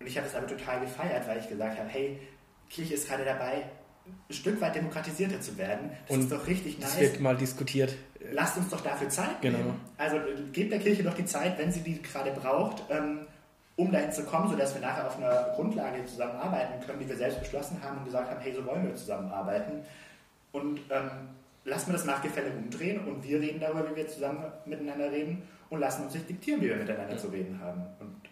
[0.00, 2.18] Und ich habe es aber total gefeiert, weil ich gesagt habe, hey,
[2.68, 3.64] Kirche ist gerade dabei,
[4.28, 5.90] ein Stück weit demokratisierter zu werden.
[6.06, 6.92] Das und ist doch richtig nice.
[6.92, 7.94] Das wird mal diskutiert.
[8.32, 9.58] Lasst uns doch dafür Zeit genau.
[9.58, 9.80] nehmen.
[9.96, 10.16] Also
[10.52, 13.26] gebt der Kirche doch die Zeit, wenn sie die gerade braucht, ähm,
[13.76, 17.40] um dahin zu kommen, sodass wir nachher auf einer Grundlage zusammenarbeiten können, die wir selbst
[17.40, 19.82] beschlossen haben und gesagt haben, hey, so wollen wir zusammenarbeiten.
[20.56, 21.10] Und ähm,
[21.64, 25.80] lassen wir das Nachgefälle umdrehen und wir reden darüber, wie wir zusammen miteinander reden und
[25.80, 27.18] lassen uns nicht diktieren, wie wir miteinander ja.
[27.18, 27.82] zu reden haben.
[28.00, 28.22] Und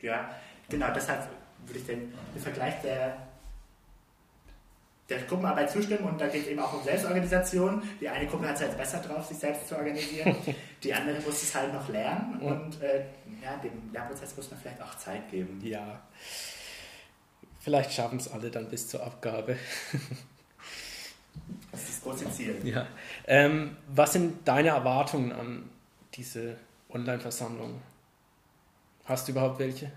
[0.00, 0.30] ja,
[0.68, 1.26] genau, deshalb
[1.64, 3.16] würde ich den, den Vergleich der,
[5.08, 7.82] der Gruppenarbeit zustimmen und da geht es eben auch um Selbstorganisation.
[8.00, 10.36] Die eine Gruppe hat es halt besser drauf, sich selbst zu organisieren,
[10.84, 13.06] die andere muss es halt noch lernen und äh,
[13.42, 15.60] ja, dem Lernprozess muss man vielleicht auch Zeit geben.
[15.64, 16.00] Ja,
[17.58, 19.56] vielleicht schaffen es alle dann bis zur Abgabe.
[21.76, 22.58] Das ist das große Ziel.
[22.64, 22.86] Ja.
[23.26, 25.68] Ähm, was sind deine Erwartungen an
[26.14, 26.56] diese
[26.88, 27.82] Online-Versammlung?
[29.04, 29.92] Hast du überhaupt welche?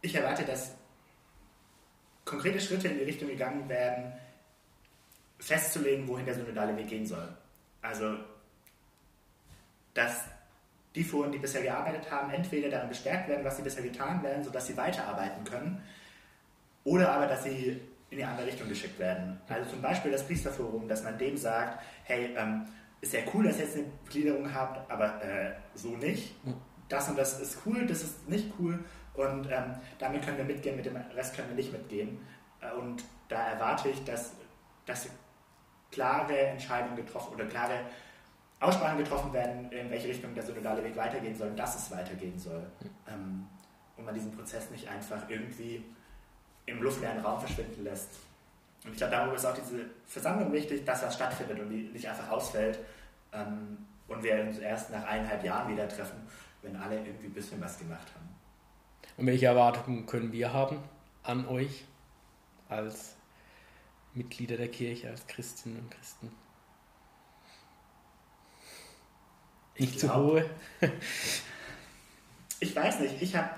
[0.00, 0.74] Ich erwarte, dass
[2.24, 4.10] konkrete Schritte in die Richtung gegangen werden,
[5.38, 7.28] festzulegen, wohin der synodale Weg gehen soll.
[7.82, 8.16] Also,
[9.92, 10.22] dass
[10.94, 14.42] die Foren, die bisher gearbeitet haben, entweder darin bestärkt werden, was sie bisher getan werden,
[14.42, 15.82] sodass sie weiterarbeiten können,
[16.84, 19.40] oder aber, dass sie in die andere Richtung geschickt werden.
[19.48, 22.66] Also zum Beispiel das Priesterforum, dass man dem sagt, hey, ähm,
[23.00, 26.34] ist ja cool, dass ihr jetzt eine Gliederung habt, aber äh, so nicht.
[26.88, 28.82] Das und das ist cool, das ist nicht cool
[29.14, 32.18] und ähm, damit können wir mitgehen, mit dem Rest können wir nicht mitgehen.
[32.60, 34.32] Äh, und da erwarte ich, dass,
[34.86, 35.08] dass
[35.90, 37.80] klare Entscheidungen getroffen oder klare
[38.60, 42.38] Aussprachen getroffen werden, in welche Richtung der synodale Weg weitergehen soll und dass es weitergehen
[42.38, 42.66] soll.
[43.08, 43.46] Ähm,
[43.96, 45.84] und man diesen Prozess nicht einfach irgendwie
[46.68, 48.10] im luftleeren Raum verschwinden lässt.
[48.84, 52.08] Und ich glaube, darüber ist auch diese Versammlung wichtig, dass das stattfindet und die nicht
[52.08, 52.78] einfach ausfällt
[53.32, 56.20] ähm, und wir uns erst nach eineinhalb Jahren wieder treffen,
[56.62, 58.28] wenn alle irgendwie ein bisschen was gemacht haben.
[59.16, 60.78] Und welche Erwartungen können wir haben
[61.22, 61.84] an euch
[62.68, 63.16] als
[64.14, 66.30] Mitglieder der Kirche, als Christinnen und Christen?
[69.76, 70.48] Nicht ich zu hohe?
[72.60, 73.22] ich weiß nicht.
[73.22, 73.50] Ich habe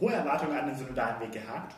[0.00, 1.74] hohe Erwartungen an den synodalen Weg gehabt.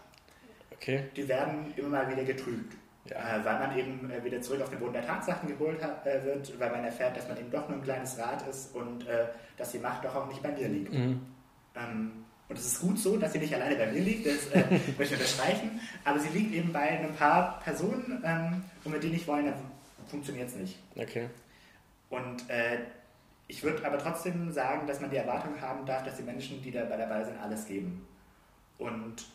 [0.72, 1.04] Okay.
[1.14, 2.74] Die werden immer mal wieder getrübt.
[3.06, 3.36] Ja.
[3.36, 6.22] Äh, weil man eben äh, wieder zurück auf den Boden der Tatsachen geholt hat, äh,
[6.24, 9.06] wird, weil man erfährt, dass man eben doch nur ein kleines Rad ist und
[9.56, 10.92] dass die Macht doch auch nicht bei mir liegt.
[10.92, 11.20] Mhm.
[11.76, 14.52] Ähm, und es ist gut so, dass sie nicht alleine bei mir liegt, das
[14.98, 19.14] möchte ich unterstreichen, aber sie liegt eben bei ein paar Personen ähm, und mit denen
[19.14, 19.54] ich wollen, dann
[20.08, 20.78] funktioniert es nicht.
[20.96, 21.28] Okay.
[22.08, 22.44] Und
[23.50, 26.70] ich würde aber trotzdem sagen, dass man die Erwartung haben darf, dass die Menschen, die
[26.70, 28.06] dabei dabei sind, alles geben.
[28.78, 29.26] Und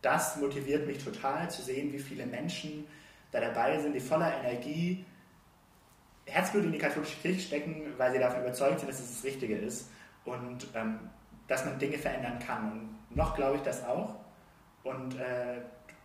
[0.00, 2.86] das motiviert mich total zu sehen, wie viele Menschen
[3.32, 5.04] da dabei sind, die voller Energie
[6.26, 9.56] Herzblut in die katholische Kirche stecken, weil sie davon überzeugt sind, dass es das Richtige
[9.56, 9.90] ist
[10.24, 11.00] und ähm,
[11.48, 12.70] dass man Dinge verändern kann.
[12.72, 14.14] Und noch glaube ich das auch.
[14.84, 15.56] Und äh,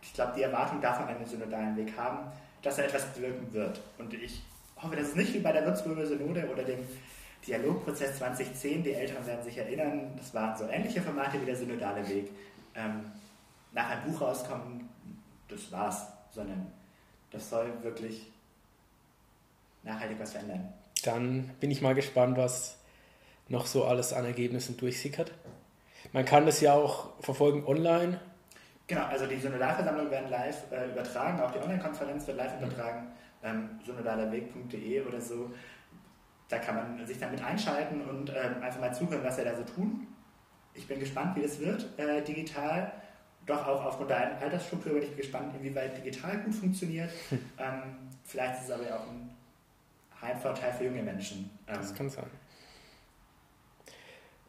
[0.02, 3.52] ich glaube, die Erwartung darf man an den synodalen Weg haben, dass er etwas bewirken
[3.52, 3.80] wird.
[3.96, 4.42] Und ich
[4.82, 6.86] hoffe, dass es nicht wie bei der Würzburger Synode oder dem
[7.46, 12.06] Dialogprozess 2010, die Älteren werden sich erinnern, das waren so ähnliche Formate wie der synodale
[12.08, 12.30] Weg,
[12.74, 13.10] ähm,
[13.72, 14.88] nach einem Buch rauskommen,
[15.48, 16.66] das war's, sondern
[17.30, 18.30] das soll wirklich
[19.82, 20.72] nachhaltig was verändern.
[21.04, 22.76] Dann bin ich mal gespannt, was
[23.48, 25.32] noch so alles an Ergebnissen durchsickert.
[26.12, 28.20] Man kann das ja auch verfolgen online.
[28.86, 32.66] Genau, also die Synodalversammlungen werden live äh, übertragen, auch die Online-Konferenz wird live mhm.
[32.66, 33.06] übertragen
[33.42, 35.50] ähm, synodalerweg.de oder so.
[36.48, 39.62] Da kann man sich damit einschalten und ähm, einfach mal zuhören, was wir da so
[39.62, 40.06] tun.
[40.74, 42.92] Ich bin gespannt, wie das wird, äh, digital.
[43.46, 47.10] Doch auch aufgrund der Altersstruktur bin ich gespannt, inwieweit digital gut funktioniert.
[47.30, 47.38] Hm.
[47.58, 47.82] Ähm,
[48.24, 49.30] vielleicht ist es aber auch ein
[50.20, 51.50] Heimvorteil für junge Menschen.
[51.66, 52.30] Ähm, das kann sein.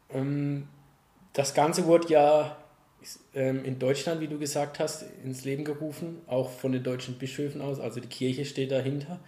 [0.10, 0.68] Ähm,
[1.34, 2.58] das Ganze wurde ja
[3.34, 7.80] in Deutschland, wie du gesagt hast, ins Leben gerufen, auch von den deutschen Bischöfen aus,
[7.80, 9.20] also die Kirche steht dahinter.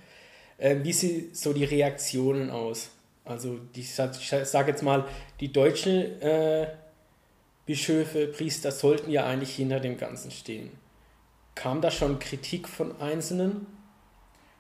[0.60, 2.92] Ähm, wie sehen so die Reaktionen aus?
[3.26, 5.06] Also ich sage jetzt mal,
[5.40, 6.68] die deutschen äh,
[7.66, 10.72] Bischöfe, Priester sollten ja eigentlich hinter dem Ganzen stehen.
[11.56, 13.66] Kam da schon Kritik von Einzelnen?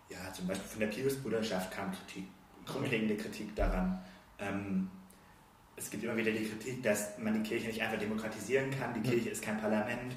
[0.09, 2.25] Ja, zum Beispiel von der Pius-Bruderschaft kam Kritik,
[2.65, 4.01] grundlegende Kritik daran.
[4.39, 4.89] Ähm,
[5.75, 8.93] es gibt immer wieder die Kritik, dass man die Kirche nicht einfach demokratisieren kann.
[8.93, 10.15] Die Kirche ist kein Parlament.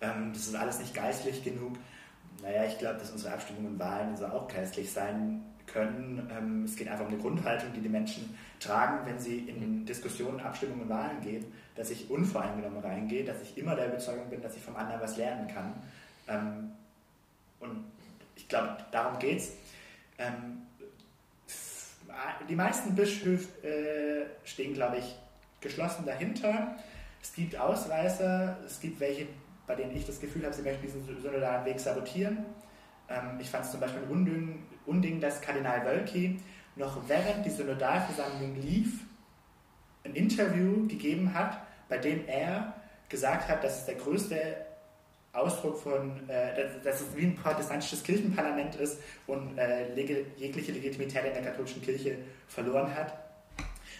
[0.00, 1.76] Ähm, das ist alles nicht geistlich genug.
[2.42, 6.28] Naja, ich glaube, dass unsere Abstimmungen und Wahlen so auch geistlich sein können.
[6.36, 10.40] Ähm, es geht einfach um eine Grundhaltung, die die Menschen tragen, wenn sie in Diskussionen,
[10.40, 14.56] Abstimmungen und Wahlen gehen, dass ich unvoreingenommen reingehe, dass ich immer der Überzeugung bin, dass
[14.56, 15.74] ich vom anderen was lernen kann.
[16.28, 16.72] Ähm,
[17.60, 17.84] und
[18.36, 19.52] ich glaube, darum geht es
[22.48, 25.16] die meisten Bischöfe äh, stehen, glaube ich,
[25.60, 26.76] geschlossen dahinter.
[27.22, 29.26] Es gibt Ausreißer, es gibt welche,
[29.66, 32.44] bei denen ich das Gefühl habe, sie möchten diesen synodalen Weg sabotieren.
[33.08, 36.40] Ähm, ich fand es zum Beispiel Unding, Unding, dass Kardinal Wölki
[36.76, 39.04] noch während die Synodalversammlung lief,
[40.04, 42.74] ein Interview gegeben hat, bei dem er
[43.08, 44.36] gesagt hat, dass es der größte
[45.32, 51.32] Ausdruck von, äh, dass, es wie ein protestantisches Kirchenparlament ist und äh, jegliche Legitimität in
[51.32, 52.18] der katholischen Kirche
[52.48, 53.18] verloren hat.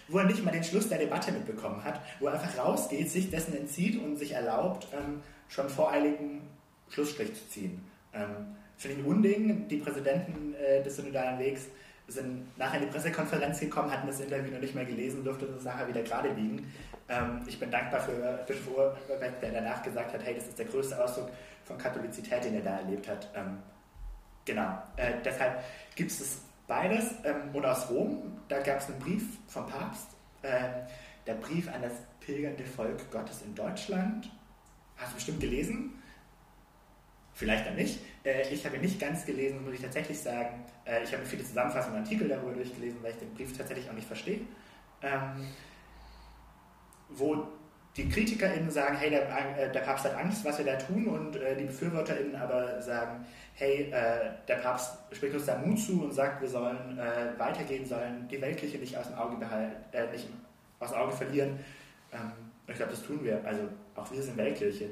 [0.07, 3.31] Wo er nicht mal den Schluss der Debatte mitbekommen hat, wo er einfach rausgeht, sich
[3.31, 6.41] dessen entzieht und sich erlaubt, ähm, schon voreiligen
[6.89, 7.83] Schlussstrich zu ziehen.
[8.13, 9.67] Ähm, finde ich ein Unding.
[9.69, 11.67] Die Präsidenten äh, des Synodalen Wegs
[12.07, 15.63] sind nachher in die Pressekonferenz gekommen, hatten das Interview noch nicht mehr gelesen, durfte das
[15.63, 16.71] nachher wieder gerade liegen.
[17.09, 18.67] Ähm, ich bin dankbar für Bischof
[19.09, 21.29] Urbeck, der danach gesagt hat, hey, das ist der größte Ausdruck
[21.63, 23.29] von Katholizität, den er da erlebt hat.
[23.35, 23.59] Ähm,
[24.45, 25.63] genau, äh, deshalb
[25.95, 27.13] gibt es beides.
[27.23, 30.07] Ähm, und aus Rom, da gab es einen Brief vom Papst,
[30.41, 30.81] äh,
[31.25, 34.29] der Brief an das pilgernde Volk Gottes in Deutschland.
[34.97, 36.02] Hast du bestimmt gelesen?
[37.33, 37.99] Vielleicht dann nicht.
[38.23, 40.63] Äh, ich habe ihn nicht ganz gelesen, muss ich tatsächlich sagen.
[40.85, 43.93] Äh, ich habe viele Zusammenfassungen und Artikel darüber durchgelesen, weil ich den Brief tatsächlich auch
[43.93, 44.41] nicht verstehe.
[45.01, 45.47] Ähm,
[47.09, 47.47] wo
[47.97, 49.23] die KritikerInnen sagen, hey, der,
[49.57, 53.91] äh, der, Papst hat Angst, was wir da tun, und die BefürworterInnen aber sagen, hey,
[53.91, 56.97] der Papst spricht uns da Mut zu und sagt, wir sollen
[57.37, 59.75] weitergehen, sollen die Weltkirche nicht aus dem Auge behalten,
[60.11, 60.27] nicht
[60.79, 61.59] aus dem Auge verlieren.
[62.11, 62.31] Ähm,
[62.67, 63.43] ich glaube, das tun wir.
[63.45, 63.61] Also
[63.95, 64.89] auch wir sind Weltkirche.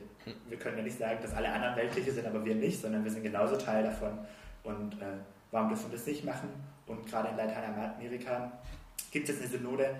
[0.47, 3.11] Wir können ja nicht sagen, dass alle anderen Weltkirche sind, aber wir nicht, sondern wir
[3.11, 4.19] sind genauso Teil davon.
[4.63, 5.17] Und äh,
[5.51, 6.49] warum dürfen wir das nicht machen?
[6.85, 8.51] Und gerade in Lateinamerika
[9.11, 9.95] gibt es jetzt eine Synode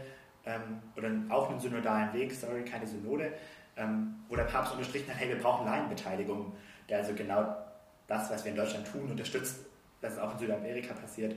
[0.45, 3.33] ähm, oder auch einen synodalen Weg, sorry, keine Synode,
[3.77, 6.53] ähm, wo der Papst unterstrichen hat, hey, wir brauchen Laienbeteiligung,
[6.89, 7.55] der also genau
[8.07, 9.65] das, was wir in Deutschland tun, unterstützt,
[10.01, 11.35] dass es auch in Südamerika passiert,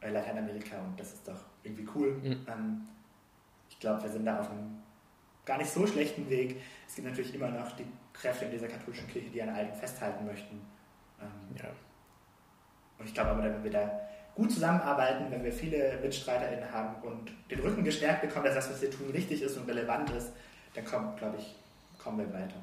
[0.00, 2.12] äh, Lateinamerika und das ist doch irgendwie cool.
[2.22, 2.46] Mhm.
[2.48, 2.88] Ähm,
[3.68, 4.82] ich glaube, wir sind da auf einem
[5.44, 6.60] gar nicht so schlechten Weg.
[6.88, 7.86] Es gibt natürlich immer noch die
[8.20, 10.60] Kräfte in dieser katholischen Kirche, die an Alten festhalten möchten.
[11.20, 11.68] Ähm, ja.
[12.98, 14.00] Und ich glaube aber, wenn wir da
[14.34, 18.82] gut zusammenarbeiten, wenn wir viele MitstreiterInnen haben und den Rücken gestärkt bekommen, dass das, was
[18.82, 20.32] wir tun, richtig ist und relevant ist,
[20.74, 21.54] dann kommt, glaube ich,
[21.98, 22.56] kommen wir weiter.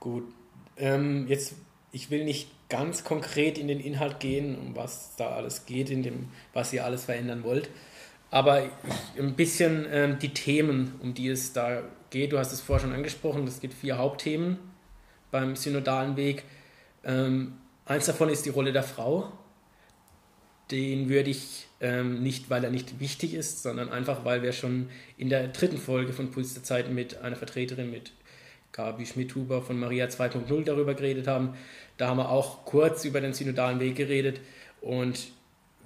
[0.00, 0.32] Gut.
[0.78, 1.54] Ähm, jetzt,
[1.92, 6.02] ich will nicht ganz konkret in den Inhalt gehen, um was da alles geht, in
[6.02, 7.68] dem, was ihr alles verändern wollt.
[8.30, 8.70] Aber ich,
[9.18, 12.94] ein bisschen ähm, die Themen, um die es da geht, du hast es vorher schon
[12.94, 14.58] angesprochen, es gibt vier Hauptthemen
[15.30, 16.44] beim synodalen Weg.
[17.04, 19.32] Ähm, eins davon ist die Rolle der Frau.
[20.70, 24.88] Den würde ich ähm, nicht, weil er nicht wichtig ist, sondern einfach, weil wir schon
[25.16, 28.12] in der dritten Folge von Puls der Zeit mit einer Vertreterin, mit
[28.72, 31.54] Gabi Schmidhuber von Maria 2.0 darüber geredet haben.
[31.96, 34.40] Da haben wir auch kurz über den synodalen Weg geredet
[34.80, 35.32] und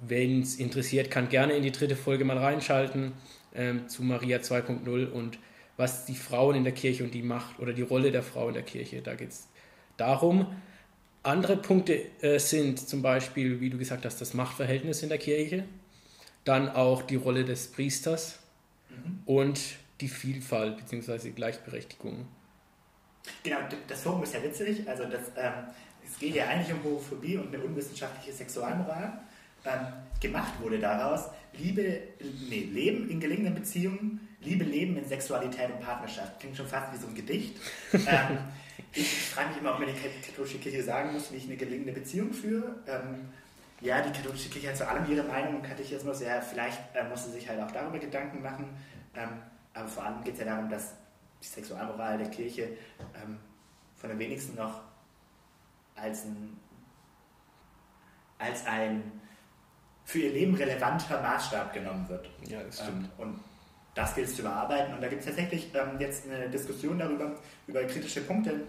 [0.01, 3.13] Wen es interessiert, kann gerne in die dritte Folge mal reinschalten
[3.55, 5.39] ähm, zu Maria 2.0 und
[5.77, 8.53] was die Frauen in der Kirche und die Macht oder die Rolle der Frau in
[8.53, 9.47] der Kirche, da geht es
[9.97, 10.47] darum.
[11.23, 15.65] Andere Punkte äh, sind zum Beispiel, wie du gesagt hast, das Machtverhältnis in der Kirche,
[16.43, 18.39] dann auch die Rolle des Priesters
[18.89, 19.21] mhm.
[19.25, 19.59] und
[20.01, 21.31] die Vielfalt bzw.
[21.31, 22.27] Gleichberechtigung.
[23.43, 23.57] Genau,
[23.87, 24.87] das Forum ist ja witzig.
[24.87, 25.53] Also das, ähm,
[26.05, 29.19] es geht ja eigentlich um Homophobie und eine unwissenschaftliche Sexualmoral
[29.65, 29.87] ähm,
[30.21, 31.99] gemacht wurde daraus, Liebe,
[32.49, 36.39] nee, Leben in gelingenden Beziehungen, Liebe, Leben in Sexualität und Partnerschaft.
[36.39, 37.59] Klingt schon fast wie so ein Gedicht.
[37.93, 38.37] ähm,
[38.93, 41.91] ich frage mich immer, ob mir die katholische Kirche sagen muss, wie ich eine gelingende
[41.91, 42.75] Beziehung führe.
[42.87, 43.29] Ähm,
[43.81, 46.21] ja, die katholische Kirche hat zu allem ihre Meinung und Katechismus.
[46.21, 48.69] Ja, vielleicht äh, muss sie sich halt auch darüber Gedanken machen.
[49.15, 49.29] Ähm,
[49.73, 50.93] aber vor allem geht es ja darum, dass
[51.41, 52.77] die Sexualmoral der Kirche
[53.21, 53.37] ähm,
[53.95, 54.81] von den wenigsten noch
[55.95, 56.57] als ein,
[58.37, 59.03] als ein
[60.05, 62.29] für ihr Leben relevanter Maßstab genommen wird.
[62.47, 63.05] Ja, das stimmt.
[63.05, 63.39] Ähm, und
[63.95, 64.93] das gilt es zu überarbeiten.
[64.93, 68.61] Und da gibt es tatsächlich ähm, jetzt eine Diskussion darüber, über kritische Punkte,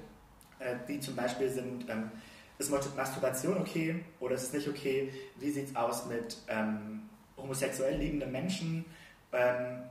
[0.61, 2.11] äh, die zum Beispiel sind, ähm,
[2.59, 5.13] ist Masturbation okay oder ist es nicht okay?
[5.39, 7.03] Wie sieht es aus mit ähm,
[7.37, 8.85] homosexuell liebenden Menschen?
[9.33, 9.83] Ähm,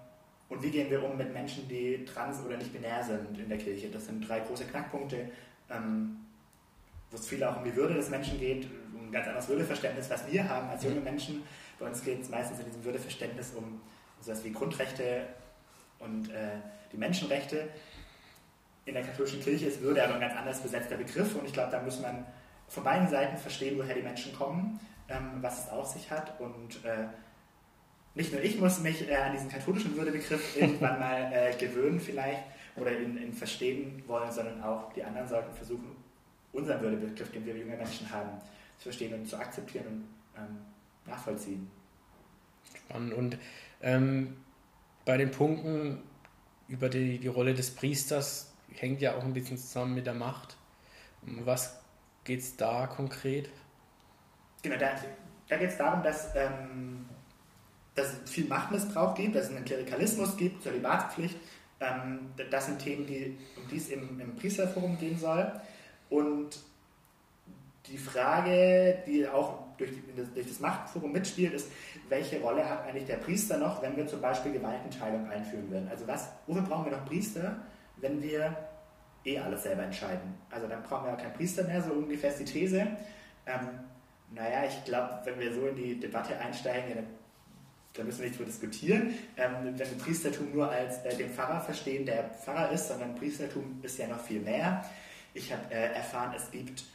[0.47, 3.57] und wie gehen wir um mit Menschen, die trans oder nicht binär sind in der
[3.57, 3.89] Kirche?
[3.89, 5.29] Das sind drei große Knackpunkte,
[5.69, 6.17] ähm,
[7.11, 10.31] wo es viel auch um die Würde des Menschen geht, ein ganz anderes Würdeverständnis, was
[10.31, 11.43] wir haben als junge Menschen.
[11.77, 13.81] Bei uns geht es meistens in diesem Würdeverständnis um
[14.25, 15.27] sowas wie Grundrechte
[15.99, 16.57] und äh,
[16.91, 17.69] die Menschenrechte.
[18.85, 21.71] In der katholischen Kirche ist Würde aber ein ganz anders besetzter Begriff und ich glaube,
[21.71, 22.25] da muss man
[22.67, 26.83] von beiden Seiten verstehen, woher die Menschen kommen, ähm, was es auf sich hat und
[26.83, 27.07] äh,
[28.15, 32.43] nicht nur ich muss mich äh, an diesen katholischen Würdebegriff irgendwann mal äh, gewöhnen vielleicht
[32.75, 35.95] oder ihn, ihn, verstehen wollen, sondern auch die anderen sollten versuchen,
[36.51, 38.29] unseren Würdebegriff, den wir junge Menschen haben,
[38.77, 40.07] zu verstehen und zu akzeptieren und
[40.37, 40.57] ähm,
[41.05, 41.69] nachvollziehen.
[42.73, 43.13] Spannend.
[43.13, 43.37] Und
[43.85, 44.35] ähm,
[45.05, 46.01] bei den Punkten
[46.67, 50.57] über die, die Rolle des Priesters, hängt ja auch ein bisschen zusammen mit der Macht.
[51.21, 51.79] Um was
[52.23, 53.49] geht es da konkret?
[54.63, 54.95] Genau, da,
[55.47, 57.05] da geht es darum, dass, ähm,
[57.93, 61.37] dass es viel Machtmissbrauch gibt, dass es einen Klerikalismus gibt, Zölibatspflicht.
[61.79, 65.51] Ähm, das sind Themen, die, um die es im, im Priesterforum gehen soll.
[66.09, 66.57] Und
[67.87, 69.91] die Frage, die auch durch,
[70.33, 71.69] durch das Machtforum mitspielt, ist,
[72.09, 75.87] welche Rolle hat eigentlich der Priester noch, wenn wir zum Beispiel Gewaltenteilung einführen würden?
[75.89, 77.57] Also was, wofür brauchen wir noch Priester,
[77.97, 78.55] wenn wir
[79.25, 80.35] eh alles selber entscheiden?
[80.49, 82.87] Also dann brauchen wir auch keinen Priester mehr, so ungefähr ist die These.
[83.45, 83.69] Ähm,
[84.31, 87.05] naja, ich glaube, wenn wir so in die Debatte einsteigen, dann,
[87.93, 89.13] dann, müssen wir nicht drüber diskutieren.
[89.37, 93.79] Ähm, wenn wir Priestertum nur als äh, den Pfarrer verstehen, der Pfarrer ist, sondern Priestertum
[93.83, 94.83] ist ja noch viel mehr.
[95.33, 96.85] Ich habe äh, erfahren, es gibt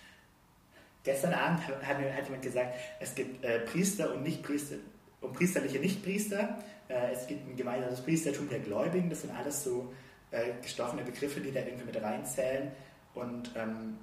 [1.03, 4.77] Gestern Abend hat, hat jemand gesagt, es gibt äh, Priester und Nichtpriester
[5.21, 6.59] und priesterliche Nichtpriester.
[6.89, 9.09] Äh, es gibt ein gemeinsames Priestertum der Gläubigen.
[9.09, 9.93] Das sind alles so
[10.31, 12.71] äh, gestoffene Begriffe, die da irgendwie mit reinzählen.
[13.15, 13.97] Und ähm,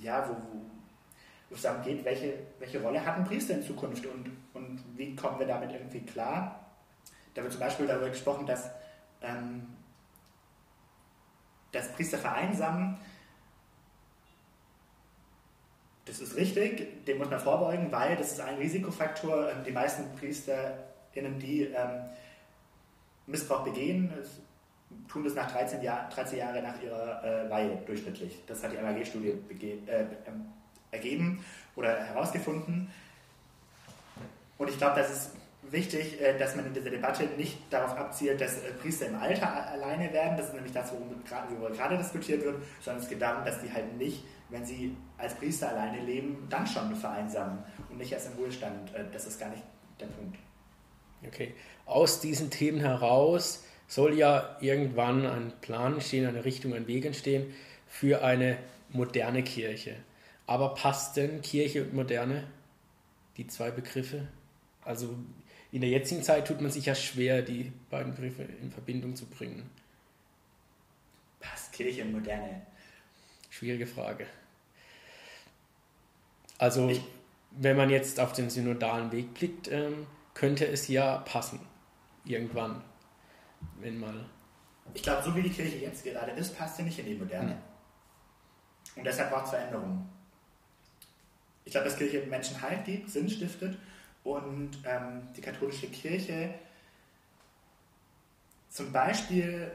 [0.00, 0.34] ja, wo,
[1.50, 5.14] wo, es darum geht, welche, welche Rolle hat ein Priester in Zukunft und, und wie
[5.16, 6.66] kommen wir damit irgendwie klar?
[7.34, 8.70] Da wird zum Beispiel darüber gesprochen, dass,
[9.22, 9.66] ähm,
[11.72, 12.98] dass Priester vereinsamen
[16.04, 19.50] das ist richtig, dem muss man vorbeugen, weil das ist ein Risikofaktor.
[19.50, 22.02] Ähm, die meisten PriesterInnen, die ähm,
[23.26, 24.12] Missbrauch begehen,
[25.08, 28.38] tun das nach 13, Jahr, 13 Jahren nach ihrer äh, Weihe durchschnittlich.
[28.46, 30.46] Das hat die MAG-Studie äh, ähm,
[30.90, 31.44] ergeben
[31.76, 32.90] oder herausgefunden.
[34.58, 35.30] Und ich glaube, das ist
[35.62, 39.68] wichtig, äh, dass man in dieser Debatte nicht darauf abzielt, dass äh, Priester im Alter
[39.68, 40.36] alleine werden.
[40.36, 43.96] Das ist nämlich das, worüber gerade diskutiert wird, sondern es geht darum, dass die halt
[43.96, 47.58] nicht wenn sie als Priester alleine leben, dann schon vereinsamen
[47.90, 48.94] und nicht erst im Wohlstand.
[48.94, 49.62] Äh, das ist gar nicht
[49.98, 50.38] der Punkt.
[51.26, 51.54] Okay.
[51.86, 57.52] Aus diesen Themen heraus soll ja irgendwann ein Plan entstehen, eine Richtung, ein Weg entstehen
[57.86, 58.58] für eine
[58.90, 59.96] moderne Kirche.
[60.46, 62.46] Aber passt denn Kirche und Moderne,
[63.36, 64.28] die zwei Begriffe?
[64.84, 65.16] Also
[65.70, 69.26] in der jetzigen Zeit tut man sich ja schwer, die beiden Begriffe in Verbindung zu
[69.26, 69.70] bringen.
[71.40, 72.62] Passt Kirche und Moderne?
[73.50, 74.26] Schwierige Frage.
[76.62, 77.02] Also, ich,
[77.50, 81.58] wenn man jetzt auf den synodalen Weg blickt, ähm, könnte es ja passen.
[82.24, 82.84] Irgendwann.
[83.80, 84.14] Wenn mal.
[84.94, 87.50] Ich glaube, so wie die Kirche jetzt gerade ist, passt sie nicht in die Moderne.
[87.50, 87.58] Hm.
[88.94, 90.08] Und deshalb braucht es Veränderungen.
[91.64, 93.76] Ich glaube, dass Kirche Menschen Halt gibt, Sinn stiftet
[94.22, 96.54] und ähm, die katholische Kirche
[98.68, 99.72] zum Beispiel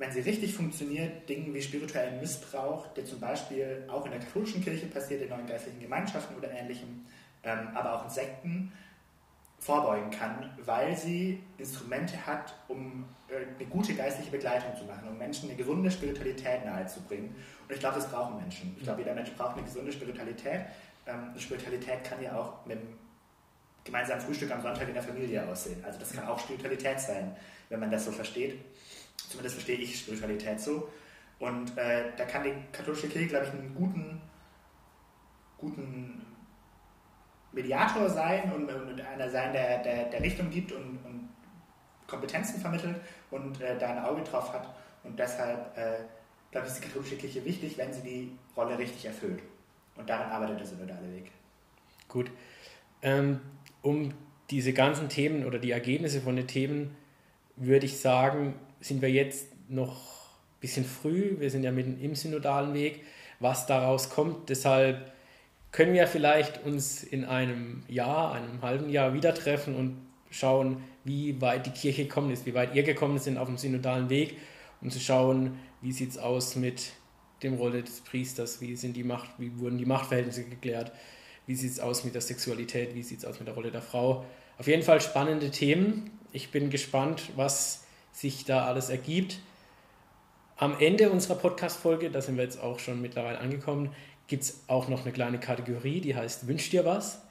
[0.00, 4.64] wenn sie richtig funktioniert, Dingen wie spirituellen Missbrauch, der zum Beispiel auch in der katholischen
[4.64, 7.04] Kirche passiert, in neuen geistlichen Gemeinschaften oder ähnlichem,
[7.44, 8.72] ähm, aber auch in Sekten,
[9.58, 15.18] vorbeugen kann, weil sie Instrumente hat, um äh, eine gute geistliche Begleitung zu machen, um
[15.18, 17.36] Menschen eine gesunde Spiritualität nahezubringen.
[17.68, 18.74] Und ich glaube, das brauchen Menschen.
[18.78, 20.62] Ich glaube, jeder Mensch braucht eine gesunde Spiritualität.
[21.06, 22.88] Ähm, Spiritualität kann ja auch mit einem
[23.84, 25.84] gemeinsamen Frühstück am Sonntag in der Familie aussehen.
[25.84, 27.36] Also das kann auch Spiritualität sein,
[27.68, 28.58] wenn man das so versteht.
[29.28, 30.88] Zumindest verstehe ich Spiritualität so.
[31.38, 34.20] Und äh, da kann die katholische Kirche, glaube ich, einen guten,
[35.56, 36.26] guten
[37.52, 41.28] Mediator sein und, und einer sein, der, der, der Richtung gibt und, und
[42.06, 42.96] Kompetenzen vermittelt
[43.30, 44.68] und äh, da ein Auge drauf hat.
[45.02, 46.04] Und deshalb, äh,
[46.50, 49.42] glaube ich, ist die katholische Kirche wichtig, wenn sie die Rolle richtig erfüllt.
[49.96, 51.30] Und daran arbeitet der synodale Weg.
[52.08, 52.30] Gut.
[53.02, 53.40] Ähm,
[53.82, 54.12] um
[54.50, 56.96] diese ganzen Themen oder die Ergebnisse von den Themen,
[57.56, 61.36] würde ich sagen, sind wir jetzt noch ein bisschen früh.
[61.38, 63.02] Wir sind ja mitten im synodalen Weg.
[63.38, 65.12] Was daraus kommt, deshalb
[65.72, 69.96] können wir vielleicht uns in einem Jahr, einem halben Jahr wieder treffen und
[70.30, 74.10] schauen, wie weit die Kirche gekommen ist, wie weit ihr gekommen sind auf dem synodalen
[74.10, 74.36] Weg,
[74.80, 76.92] um zu schauen, wie sieht es aus mit
[77.42, 80.92] dem Rolle des Priesters, wie sind die Macht, wie wurden die Machtverhältnisse geklärt,
[81.46, 83.82] wie sieht es aus mit der Sexualität, wie sieht es aus mit der Rolle der
[83.82, 84.26] Frau.
[84.58, 86.10] Auf jeden Fall spannende Themen.
[86.32, 89.38] Ich bin gespannt, was sich da alles ergibt.
[90.56, 93.94] Am Ende unserer Podcast-Folge, da sind wir jetzt auch schon mittlerweile angekommen,
[94.26, 97.22] gibt es auch noch eine kleine Kategorie, die heißt Wünsch dir was.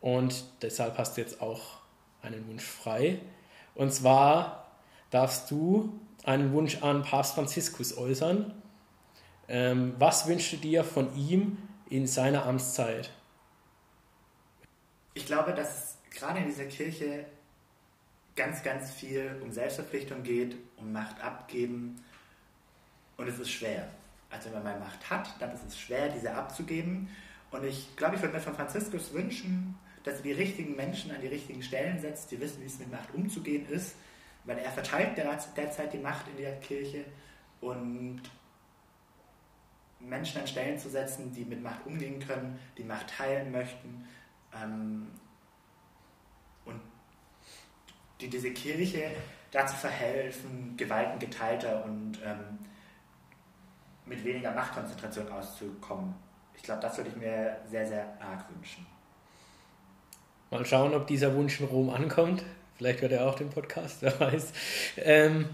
[0.00, 1.78] Und deshalb hast du jetzt auch
[2.20, 3.20] einen Wunsch frei.
[3.74, 4.66] Und zwar
[5.10, 8.52] darfst du einen Wunsch an Papst Franziskus äußern.
[9.48, 11.58] Ähm, was wünschst du dir von ihm
[11.88, 13.10] in seiner Amtszeit?
[15.14, 17.26] Ich glaube, dass gerade in dieser Kirche
[18.36, 22.02] ganz, ganz viel um Selbstverpflichtung geht, um Macht abgeben.
[23.16, 23.88] Und es ist schwer.
[24.30, 27.08] Also wenn man Macht hat, dann ist es schwer, diese abzugeben.
[27.50, 31.20] Und ich glaube, ich würde mir von Franziskus wünschen, dass er die richtigen Menschen an
[31.20, 33.94] die richtigen Stellen setzt, die wissen, wie es mit Macht umzugehen ist,
[34.44, 37.04] weil er verteilt derzeit die Macht in der Kirche
[37.60, 38.22] und
[40.00, 44.04] Menschen an Stellen zu setzen, die mit Macht umgehen können, die Macht teilen möchten
[44.60, 45.08] ähm,
[46.64, 46.80] und
[48.22, 49.10] die diese Kirche
[49.50, 52.58] dazu verhelfen, Gewalten geteilter und ähm,
[54.06, 56.14] mit weniger Machtkonzentration auszukommen.
[56.56, 58.86] Ich glaube, das würde ich mir sehr, sehr arg wünschen.
[60.50, 62.44] Mal schauen, ob dieser Wunsch in Rom ankommt.
[62.76, 64.52] Vielleicht hört er auch den Podcast, wer weiß.
[64.96, 65.50] Ähm,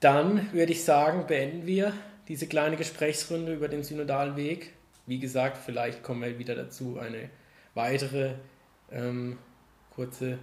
[0.00, 1.92] dann würde ich sagen, beenden wir
[2.28, 4.72] diese kleine Gesprächsrunde über den synodalen Weg.
[5.06, 7.28] Wie gesagt, vielleicht kommen wir wieder dazu, eine
[7.74, 8.34] weitere
[8.90, 9.38] ähm,
[9.94, 10.38] kurze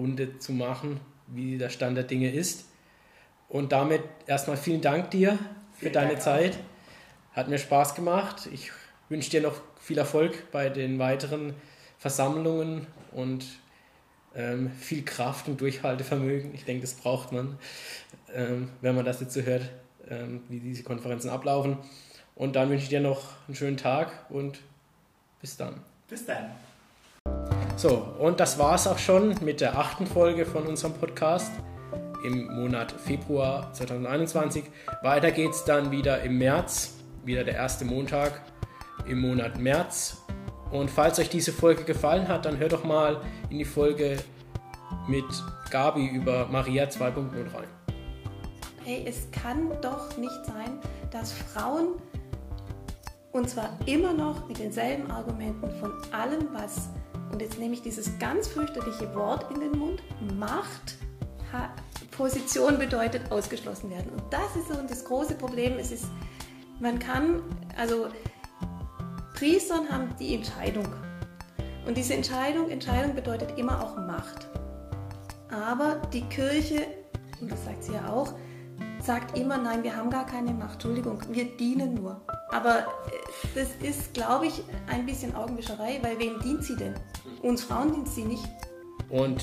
[0.00, 2.66] Runde zu machen, wie der Stand der Dinge ist.
[3.48, 5.38] Und damit erstmal vielen Dank dir
[5.72, 6.54] für vielen deine Dank Zeit.
[7.32, 7.36] Auch.
[7.36, 8.48] Hat mir Spaß gemacht.
[8.52, 8.70] Ich
[9.08, 11.54] wünsche dir noch viel Erfolg bei den weiteren
[11.98, 13.44] Versammlungen und
[14.34, 16.54] ähm, viel Kraft und Durchhaltevermögen.
[16.54, 17.58] Ich denke, das braucht man,
[18.32, 19.68] ähm, wenn man das jetzt so hört,
[20.08, 21.78] ähm, wie diese Konferenzen ablaufen.
[22.34, 24.60] Und dann wünsche ich dir noch einen schönen Tag und
[25.40, 25.82] bis dann.
[26.08, 26.50] Bis dann.
[27.80, 31.50] So, und das war es auch schon mit der achten Folge von unserem Podcast
[32.22, 34.64] im Monat Februar 2021.
[35.00, 38.42] Weiter geht es dann wieder im März, wieder der erste Montag
[39.08, 40.18] im Monat März.
[40.70, 44.18] Und falls euch diese Folge gefallen hat, dann hört doch mal in die Folge
[45.08, 45.24] mit
[45.70, 47.14] Gabi über Maria 2.0
[47.54, 47.68] rein.
[48.84, 51.94] Hey, es kann doch nicht sein, dass Frauen
[53.32, 56.90] und zwar immer noch mit denselben Argumenten von allem, was,
[57.32, 60.02] und jetzt nehme ich dieses ganz fürchterliche Wort in den Mund,
[60.38, 60.98] Macht,
[62.10, 64.12] Position bedeutet, ausgeschlossen werden.
[64.12, 65.78] Und das ist so das große Problem.
[65.78, 66.06] Es ist,
[66.80, 67.42] man kann,
[67.76, 68.08] also
[69.34, 70.86] Priestern haben die Entscheidung.
[71.86, 74.48] Und diese Entscheidung, Entscheidung bedeutet immer auch Macht.
[75.50, 76.86] Aber die Kirche,
[77.40, 78.34] und das sagt sie ja auch,
[79.02, 82.20] sagt immer, nein, wir haben gar keine Macht, Entschuldigung, wir dienen nur.
[82.50, 82.84] Aber äh,
[83.54, 86.94] das ist, glaube ich, ein bisschen Augenwischerei, weil wem dient sie denn?
[87.42, 88.48] Uns Frauen dient sie nicht.
[89.08, 89.42] Und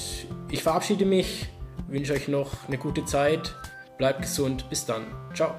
[0.50, 1.50] ich verabschiede mich,
[1.88, 3.54] wünsche euch noch eine gute Zeit,
[3.98, 5.06] bleibt gesund, bis dann.
[5.34, 5.56] Ciao.